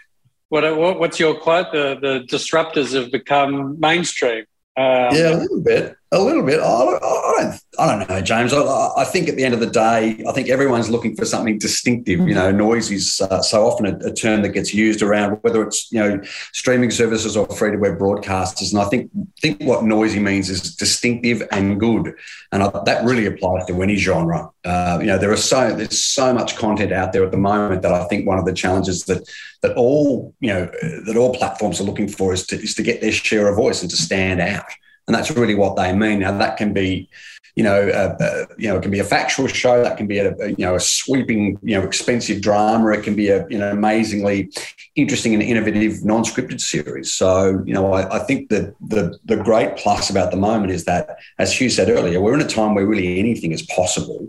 what, 0.50 1.00
what's 1.00 1.18
your 1.18 1.34
quote? 1.34 1.72
The, 1.72 1.96
the 2.00 2.26
disruptors 2.28 2.94
have 2.94 3.10
become 3.10 3.80
mainstream. 3.80 4.44
Um, 4.76 5.14
yeah, 5.14 5.34
a 5.34 5.38
little 5.38 5.60
bit, 5.62 5.96
a 6.12 6.20
little 6.20 6.42
bit. 6.42 6.58
I, 6.58 6.64
I, 6.64 7.42
don't, 7.42 7.60
I 7.78 7.86
don't 7.86 8.08
know, 8.08 8.20
James. 8.20 8.52
I, 8.52 8.90
I, 8.96 9.04
think 9.04 9.28
at 9.28 9.36
the 9.36 9.44
end 9.44 9.54
of 9.54 9.60
the 9.60 9.70
day, 9.70 10.22
I 10.28 10.32
think 10.32 10.48
everyone's 10.48 10.90
looking 10.90 11.14
for 11.14 11.24
something 11.24 11.56
distinctive. 11.58 12.18
You 12.20 12.34
know, 12.34 12.50
noise 12.50 12.90
is 12.90 13.20
uh, 13.20 13.40
so 13.42 13.64
often 13.64 13.86
a, 13.86 13.96
a, 14.08 14.12
term 14.12 14.42
that 14.42 14.48
gets 14.48 14.74
used 14.74 15.02
around 15.02 15.38
whether 15.42 15.62
it's 15.62 15.90
you 15.92 16.00
know 16.00 16.20
streaming 16.52 16.90
services 16.90 17.36
or 17.36 17.46
free 17.46 17.70
to 17.70 17.76
web 17.76 17.98
broadcasters. 17.98 18.72
And 18.72 18.82
I 18.82 18.86
think 18.86 19.10
think 19.40 19.62
what 19.62 19.84
noisy 19.84 20.18
means 20.18 20.50
is 20.50 20.74
distinctive 20.74 21.46
and 21.52 21.78
good, 21.78 22.12
and 22.50 22.64
I, 22.64 22.70
that 22.86 23.04
really 23.04 23.26
applies 23.26 23.66
to 23.66 23.80
any 23.80 23.94
genre. 23.94 24.50
Uh, 24.64 24.98
you 25.00 25.06
know, 25.06 25.18
there 25.18 25.30
are 25.30 25.36
so 25.36 25.72
there's 25.76 26.02
so 26.02 26.34
much 26.34 26.56
content 26.56 26.92
out 26.92 27.12
there 27.12 27.24
at 27.24 27.30
the 27.30 27.38
moment 27.38 27.82
that 27.82 27.92
I 27.92 28.04
think 28.08 28.26
one 28.26 28.38
of 28.38 28.44
the 28.44 28.52
challenges 28.52 29.04
that 29.04 29.30
that 29.62 29.76
all 29.76 30.34
you 30.40 30.48
know 30.48 30.68
that 31.06 31.16
all 31.16 31.34
platforms 31.34 31.80
are 31.80 31.84
looking 31.84 32.08
for 32.08 32.32
is 32.32 32.44
to 32.48 32.56
is 32.56 32.74
to 32.74 32.82
get 32.82 33.00
their 33.00 33.12
share 33.12 33.46
of 33.46 33.54
voice 33.54 33.82
and 33.82 33.90
to 33.90 33.96
stand 33.96 34.40
out 34.40 34.64
and 35.10 35.14
that's 35.16 35.32
really 35.32 35.56
what 35.56 35.74
they 35.74 35.92
mean. 35.92 36.20
Now 36.20 36.38
that 36.38 36.56
can 36.56 36.72
be, 36.72 37.10
you 37.56 37.64
know, 37.64 37.88
uh, 37.88 38.16
uh, 38.22 38.46
you 38.56 38.68
know, 38.68 38.76
it 38.76 38.82
can 38.82 38.92
be 38.92 39.00
a 39.00 39.04
factual 39.04 39.48
show. 39.48 39.82
That 39.82 39.96
can 39.96 40.06
be 40.06 40.18
a, 40.18 40.32
a, 40.36 40.50
you 40.50 40.64
know 40.64 40.76
a 40.76 40.80
sweeping, 40.80 41.58
you 41.62 41.76
know, 41.76 41.84
expensive 41.84 42.40
drama. 42.40 42.90
It 42.90 43.02
can 43.02 43.16
be 43.16 43.28
a 43.28 43.44
you 43.48 43.58
know 43.58 43.72
amazingly 43.72 44.52
interesting 44.94 45.34
and 45.34 45.42
innovative 45.42 46.04
non-scripted 46.04 46.60
series. 46.60 47.12
So 47.12 47.60
you 47.66 47.74
know, 47.74 47.92
I, 47.92 48.18
I 48.18 48.18
think 48.20 48.50
that 48.50 48.72
the 48.80 49.18
the 49.24 49.38
great 49.38 49.76
plus 49.76 50.10
about 50.10 50.30
the 50.30 50.36
moment 50.36 50.70
is 50.70 50.84
that, 50.84 51.18
as 51.40 51.52
Hugh 51.60 51.70
said 51.70 51.88
earlier, 51.88 52.20
we're 52.20 52.34
in 52.34 52.40
a 52.40 52.46
time 52.46 52.76
where 52.76 52.86
really 52.86 53.18
anything 53.18 53.50
is 53.50 53.62
possible. 53.62 54.28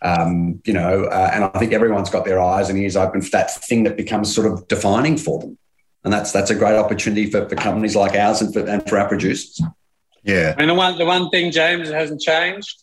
Um, 0.00 0.62
you 0.64 0.72
know, 0.72 1.04
uh, 1.04 1.30
and 1.34 1.44
I 1.44 1.58
think 1.58 1.74
everyone's 1.74 2.08
got 2.08 2.24
their 2.24 2.40
eyes 2.40 2.70
and 2.70 2.78
ears 2.78 2.96
open 2.96 3.20
for 3.20 3.32
that 3.32 3.54
thing 3.54 3.82
that 3.82 3.98
becomes 3.98 4.34
sort 4.34 4.50
of 4.50 4.66
defining 4.68 5.18
for 5.18 5.40
them. 5.40 5.58
And 6.04 6.12
that's 6.12 6.32
that's 6.32 6.50
a 6.50 6.54
great 6.54 6.78
opportunity 6.78 7.30
for, 7.30 7.46
for 7.50 7.54
companies 7.54 7.94
like 7.94 8.16
ours 8.16 8.40
and 8.40 8.50
for, 8.54 8.66
and 8.66 8.88
for 8.88 8.98
our 8.98 9.08
producers. 9.08 9.60
Yeah. 10.22 10.54
And 10.56 10.70
the 10.70 10.74
one 10.74 10.98
the 10.98 11.06
one 11.06 11.30
thing 11.30 11.50
James 11.50 11.88
hasn't 11.88 12.20
changed, 12.20 12.82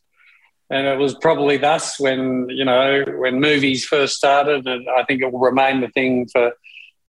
and 0.69 0.87
it 0.87 0.97
was 0.97 1.15
probably 1.15 1.57
thus 1.57 1.99
when 1.99 2.47
you 2.49 2.65
know 2.65 3.03
when 3.17 3.39
movies 3.39 3.85
first 3.85 4.15
started, 4.15 4.67
and 4.67 4.87
I 4.89 5.03
think 5.05 5.21
it 5.21 5.31
will 5.31 5.39
remain 5.39 5.81
the 5.81 5.89
thing 5.89 6.27
for. 6.27 6.53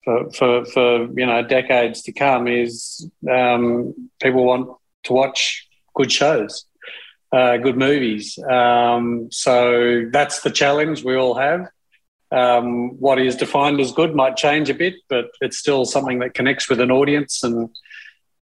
For, 0.04 0.30
for, 0.30 0.64
for 0.66 1.06
you 1.18 1.26
know 1.26 1.42
decades 1.42 2.02
to 2.02 2.12
come 2.12 2.46
is 2.46 3.10
um, 3.28 4.08
people 4.22 4.44
want 4.44 4.70
to 5.02 5.12
watch 5.12 5.66
good 5.96 6.12
shows 6.12 6.64
uh, 7.32 7.56
good 7.58 7.76
movies. 7.76 8.38
Um, 8.38 9.28
so 9.30 10.08
that's 10.10 10.40
the 10.40 10.50
challenge 10.50 11.04
we 11.04 11.16
all 11.16 11.34
have. 11.34 11.68
Um, 12.32 12.98
what 12.98 13.20
is 13.20 13.36
defined 13.36 13.80
as 13.80 13.92
good 13.92 14.14
might 14.14 14.36
change 14.36 14.68
a 14.68 14.74
bit, 14.74 14.94
but 15.08 15.26
it's 15.40 15.58
still 15.58 15.84
something 15.84 16.18
that 16.20 16.34
connects 16.34 16.68
with 16.68 16.80
an 16.80 16.90
audience. 16.90 17.42
And 17.42 17.70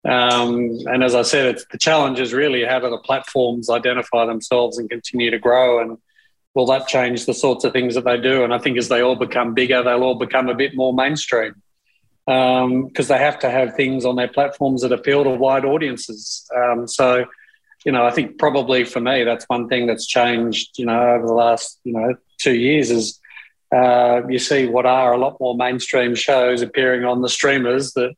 um, 0.05 0.79
and 0.85 1.03
as 1.03 1.15
I 1.15 1.21
said, 1.21 1.59
the 1.71 1.77
challenge 1.77 2.19
is 2.19 2.33
really 2.33 2.65
how 2.65 2.79
do 2.79 2.89
the 2.89 2.97
platforms 2.97 3.69
identify 3.69 4.25
themselves 4.25 4.77
and 4.77 4.89
continue 4.89 5.31
to 5.31 5.39
grow 5.39 5.79
and 5.79 5.97
will 6.53 6.65
that 6.67 6.87
change 6.87 7.25
the 7.25 7.33
sorts 7.33 7.63
of 7.63 7.73
things 7.73 7.95
that 7.95 8.05
they 8.05 8.19
do? 8.19 8.43
And 8.43 8.53
I 8.53 8.59
think 8.59 8.77
as 8.77 8.89
they 8.89 9.01
all 9.01 9.15
become 9.15 9.53
bigger, 9.53 9.81
they'll 9.81 10.03
all 10.03 10.15
become 10.15 10.49
a 10.49 10.55
bit 10.55 10.75
more 10.75 10.93
mainstream 10.93 11.55
because 12.25 12.63
um, 12.63 12.91
they 12.95 13.17
have 13.17 13.39
to 13.39 13.49
have 13.49 13.75
things 13.75 14.05
on 14.05 14.15
their 14.15 14.27
platforms 14.27 14.81
that 14.81 14.91
appeal 14.91 15.23
to 15.23 15.31
wide 15.31 15.65
audiences. 15.65 16.49
Um, 16.55 16.87
so, 16.87 17.25
you 17.85 17.91
know, 17.91 18.05
I 18.05 18.11
think 18.11 18.37
probably 18.37 18.85
for 18.85 19.01
me, 19.01 19.23
that's 19.23 19.45
one 19.45 19.67
thing 19.67 19.87
that's 19.87 20.05
changed, 20.05 20.77
you 20.77 20.85
know, 20.85 21.15
over 21.15 21.27
the 21.27 21.33
last, 21.33 21.79
you 21.83 21.93
know, 21.93 22.15
two 22.39 22.55
years 22.55 22.91
is 22.91 23.19
uh, 23.75 24.21
you 24.29 24.39
see 24.39 24.67
what 24.67 24.85
are 24.85 25.13
a 25.13 25.17
lot 25.17 25.37
more 25.39 25.55
mainstream 25.55 26.13
shows 26.13 26.61
appearing 26.61 27.03
on 27.03 27.21
the 27.21 27.29
streamers 27.29 27.93
that, 27.93 28.13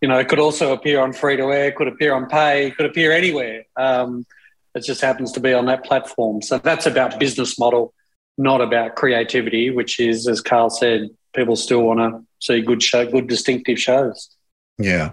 you 0.00 0.08
know, 0.08 0.18
it 0.18 0.28
could 0.28 0.38
also 0.38 0.72
appear 0.72 1.00
on 1.00 1.12
free 1.12 1.36
to 1.36 1.52
air, 1.52 1.72
could 1.72 1.88
appear 1.88 2.14
on 2.14 2.28
pay, 2.28 2.70
could 2.70 2.86
appear 2.86 3.12
anywhere. 3.12 3.64
Um, 3.76 4.26
it 4.74 4.84
just 4.84 5.00
happens 5.00 5.32
to 5.32 5.40
be 5.40 5.52
on 5.52 5.66
that 5.66 5.84
platform. 5.84 6.42
So 6.42 6.58
that's 6.58 6.86
about 6.86 7.18
business 7.18 7.58
model, 7.58 7.92
not 8.36 8.60
about 8.60 8.94
creativity, 8.94 9.70
which 9.70 9.98
is, 9.98 10.28
as 10.28 10.40
Carl 10.40 10.70
said, 10.70 11.08
people 11.34 11.56
still 11.56 11.82
want 11.82 11.98
to 11.98 12.24
see 12.40 12.60
good 12.60 12.82
show, 12.82 13.10
good 13.10 13.26
distinctive 13.26 13.78
shows. 13.78 14.30
Yeah. 14.78 15.12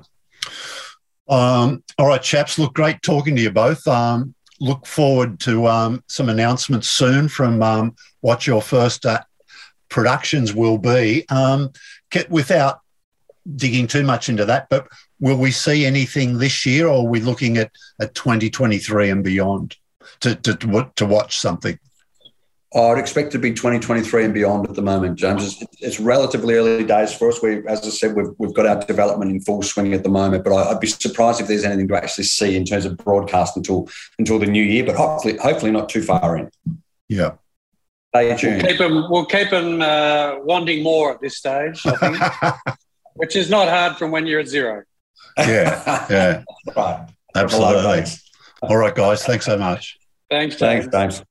Um, 1.28 1.84
all 1.98 2.08
right, 2.08 2.22
chaps. 2.22 2.60
Look, 2.60 2.76
great 2.76 3.02
talking 3.02 3.36
to 3.36 3.42
you 3.42 3.50
both. 3.52 3.88
Um, 3.88 4.36
look 4.60 4.86
forward 4.86 5.40
to 5.42 5.68
um, 5.68 6.04
some 6.08 6.30
announcements 6.30 6.88
soon 6.88 7.28
from 7.28 7.64
um, 7.64 7.96
what 8.22 8.46
your 8.46 8.62
first 8.62 9.06
uh, 9.06 9.22
productions 9.90 10.54
will 10.54 10.78
be. 10.78 11.26
Um, 11.30 11.72
without 12.30 12.82
digging 13.56 13.88
too 13.88 14.04
much 14.04 14.30
into 14.30 14.46
that, 14.46 14.68
but 14.70 14.88
will 15.20 15.38
we 15.38 15.52
see 15.52 15.86
anything 15.86 16.38
this 16.38 16.66
year, 16.66 16.88
or 16.88 17.06
are 17.06 17.10
we 17.10 17.20
looking 17.20 17.58
at 17.58 17.72
at 18.00 18.16
2023 18.16 19.10
and 19.10 19.24
beyond 19.24 19.76
to 20.22 20.36
to 20.36 20.92
to 20.96 21.06
watch 21.06 21.38
something? 21.38 21.78
I'd 22.76 22.98
expect 22.98 23.32
to 23.32 23.40
be 23.40 23.52
2023 23.52 24.26
and 24.26 24.34
beyond 24.34 24.68
at 24.68 24.76
the 24.76 24.82
moment, 24.82 25.18
James. 25.18 25.62
It's, 25.62 25.82
it's, 25.82 26.00
relatively 26.00 26.56
early 26.56 26.84
days 26.84 27.14
for 27.14 27.30
us. 27.30 27.42
We, 27.42 27.66
as 27.68 27.86
I 27.86 27.90
said, 27.90 28.18
we've, 28.18 28.34
we've 28.38 28.54
got 28.54 28.66
our 28.66 28.84
development 28.84 29.32
in 29.32 29.40
full 29.40 29.62
swing 29.62 29.94
at 29.94 30.04
the 30.04 30.10
moment, 30.10 30.44
but 30.44 30.52
I, 30.52 30.74
would 30.74 30.82
be 30.82 30.88
surprised 30.88 31.40
if 31.40 31.48
there's 31.48 31.64
anything 31.64 31.88
to 31.88 31.96
actually 31.96 32.26
see 32.26 32.54
in 32.54 32.66
terms 32.66 32.84
of 32.84 32.98
broadcast 32.98 33.56
until 33.56 33.88
until 34.20 34.40
the 34.40 34.46
new 34.46 34.64
year. 34.64 34.84
But 34.84 34.96
hopefully, 34.96 35.38
hopefully 35.38 35.72
not 35.72 35.88
too 35.88 36.02
far 36.02 36.36
in. 36.36 36.52
Yeah. 37.08 37.36
Stay 38.14 38.36
tuned. 38.36 38.64
We'll 38.64 38.72
keep 38.72 38.78
them, 38.78 39.06
we'll 39.10 39.26
keep 39.26 39.50
them 39.50 39.82
uh, 39.82 40.40
wanting 40.40 40.84
more 40.84 41.14
at 41.14 41.22
this 41.22 41.38
stage, 41.38 41.82
I 41.86 41.96
think, 41.96 42.78
which 43.16 43.36
is 43.36 43.50
not 43.50 43.68
hard 43.68 43.98
from 43.98 44.12
when 44.12 44.26
you're 44.28 44.40
at 44.40 44.48
zero. 44.48 44.84
Yeah, 45.38 46.06
yeah. 46.10 46.44
right. 46.76 47.08
Absolutely. 47.36 48.04
All 48.62 48.78
right, 48.78 48.96
guys. 48.96 49.24
Thanks 49.24 49.46
so 49.46 49.58
much. 49.58 49.98
Thanks, 50.30 50.56
James. 50.56 50.88
Thanks, 50.88 51.18
James. 51.18 51.26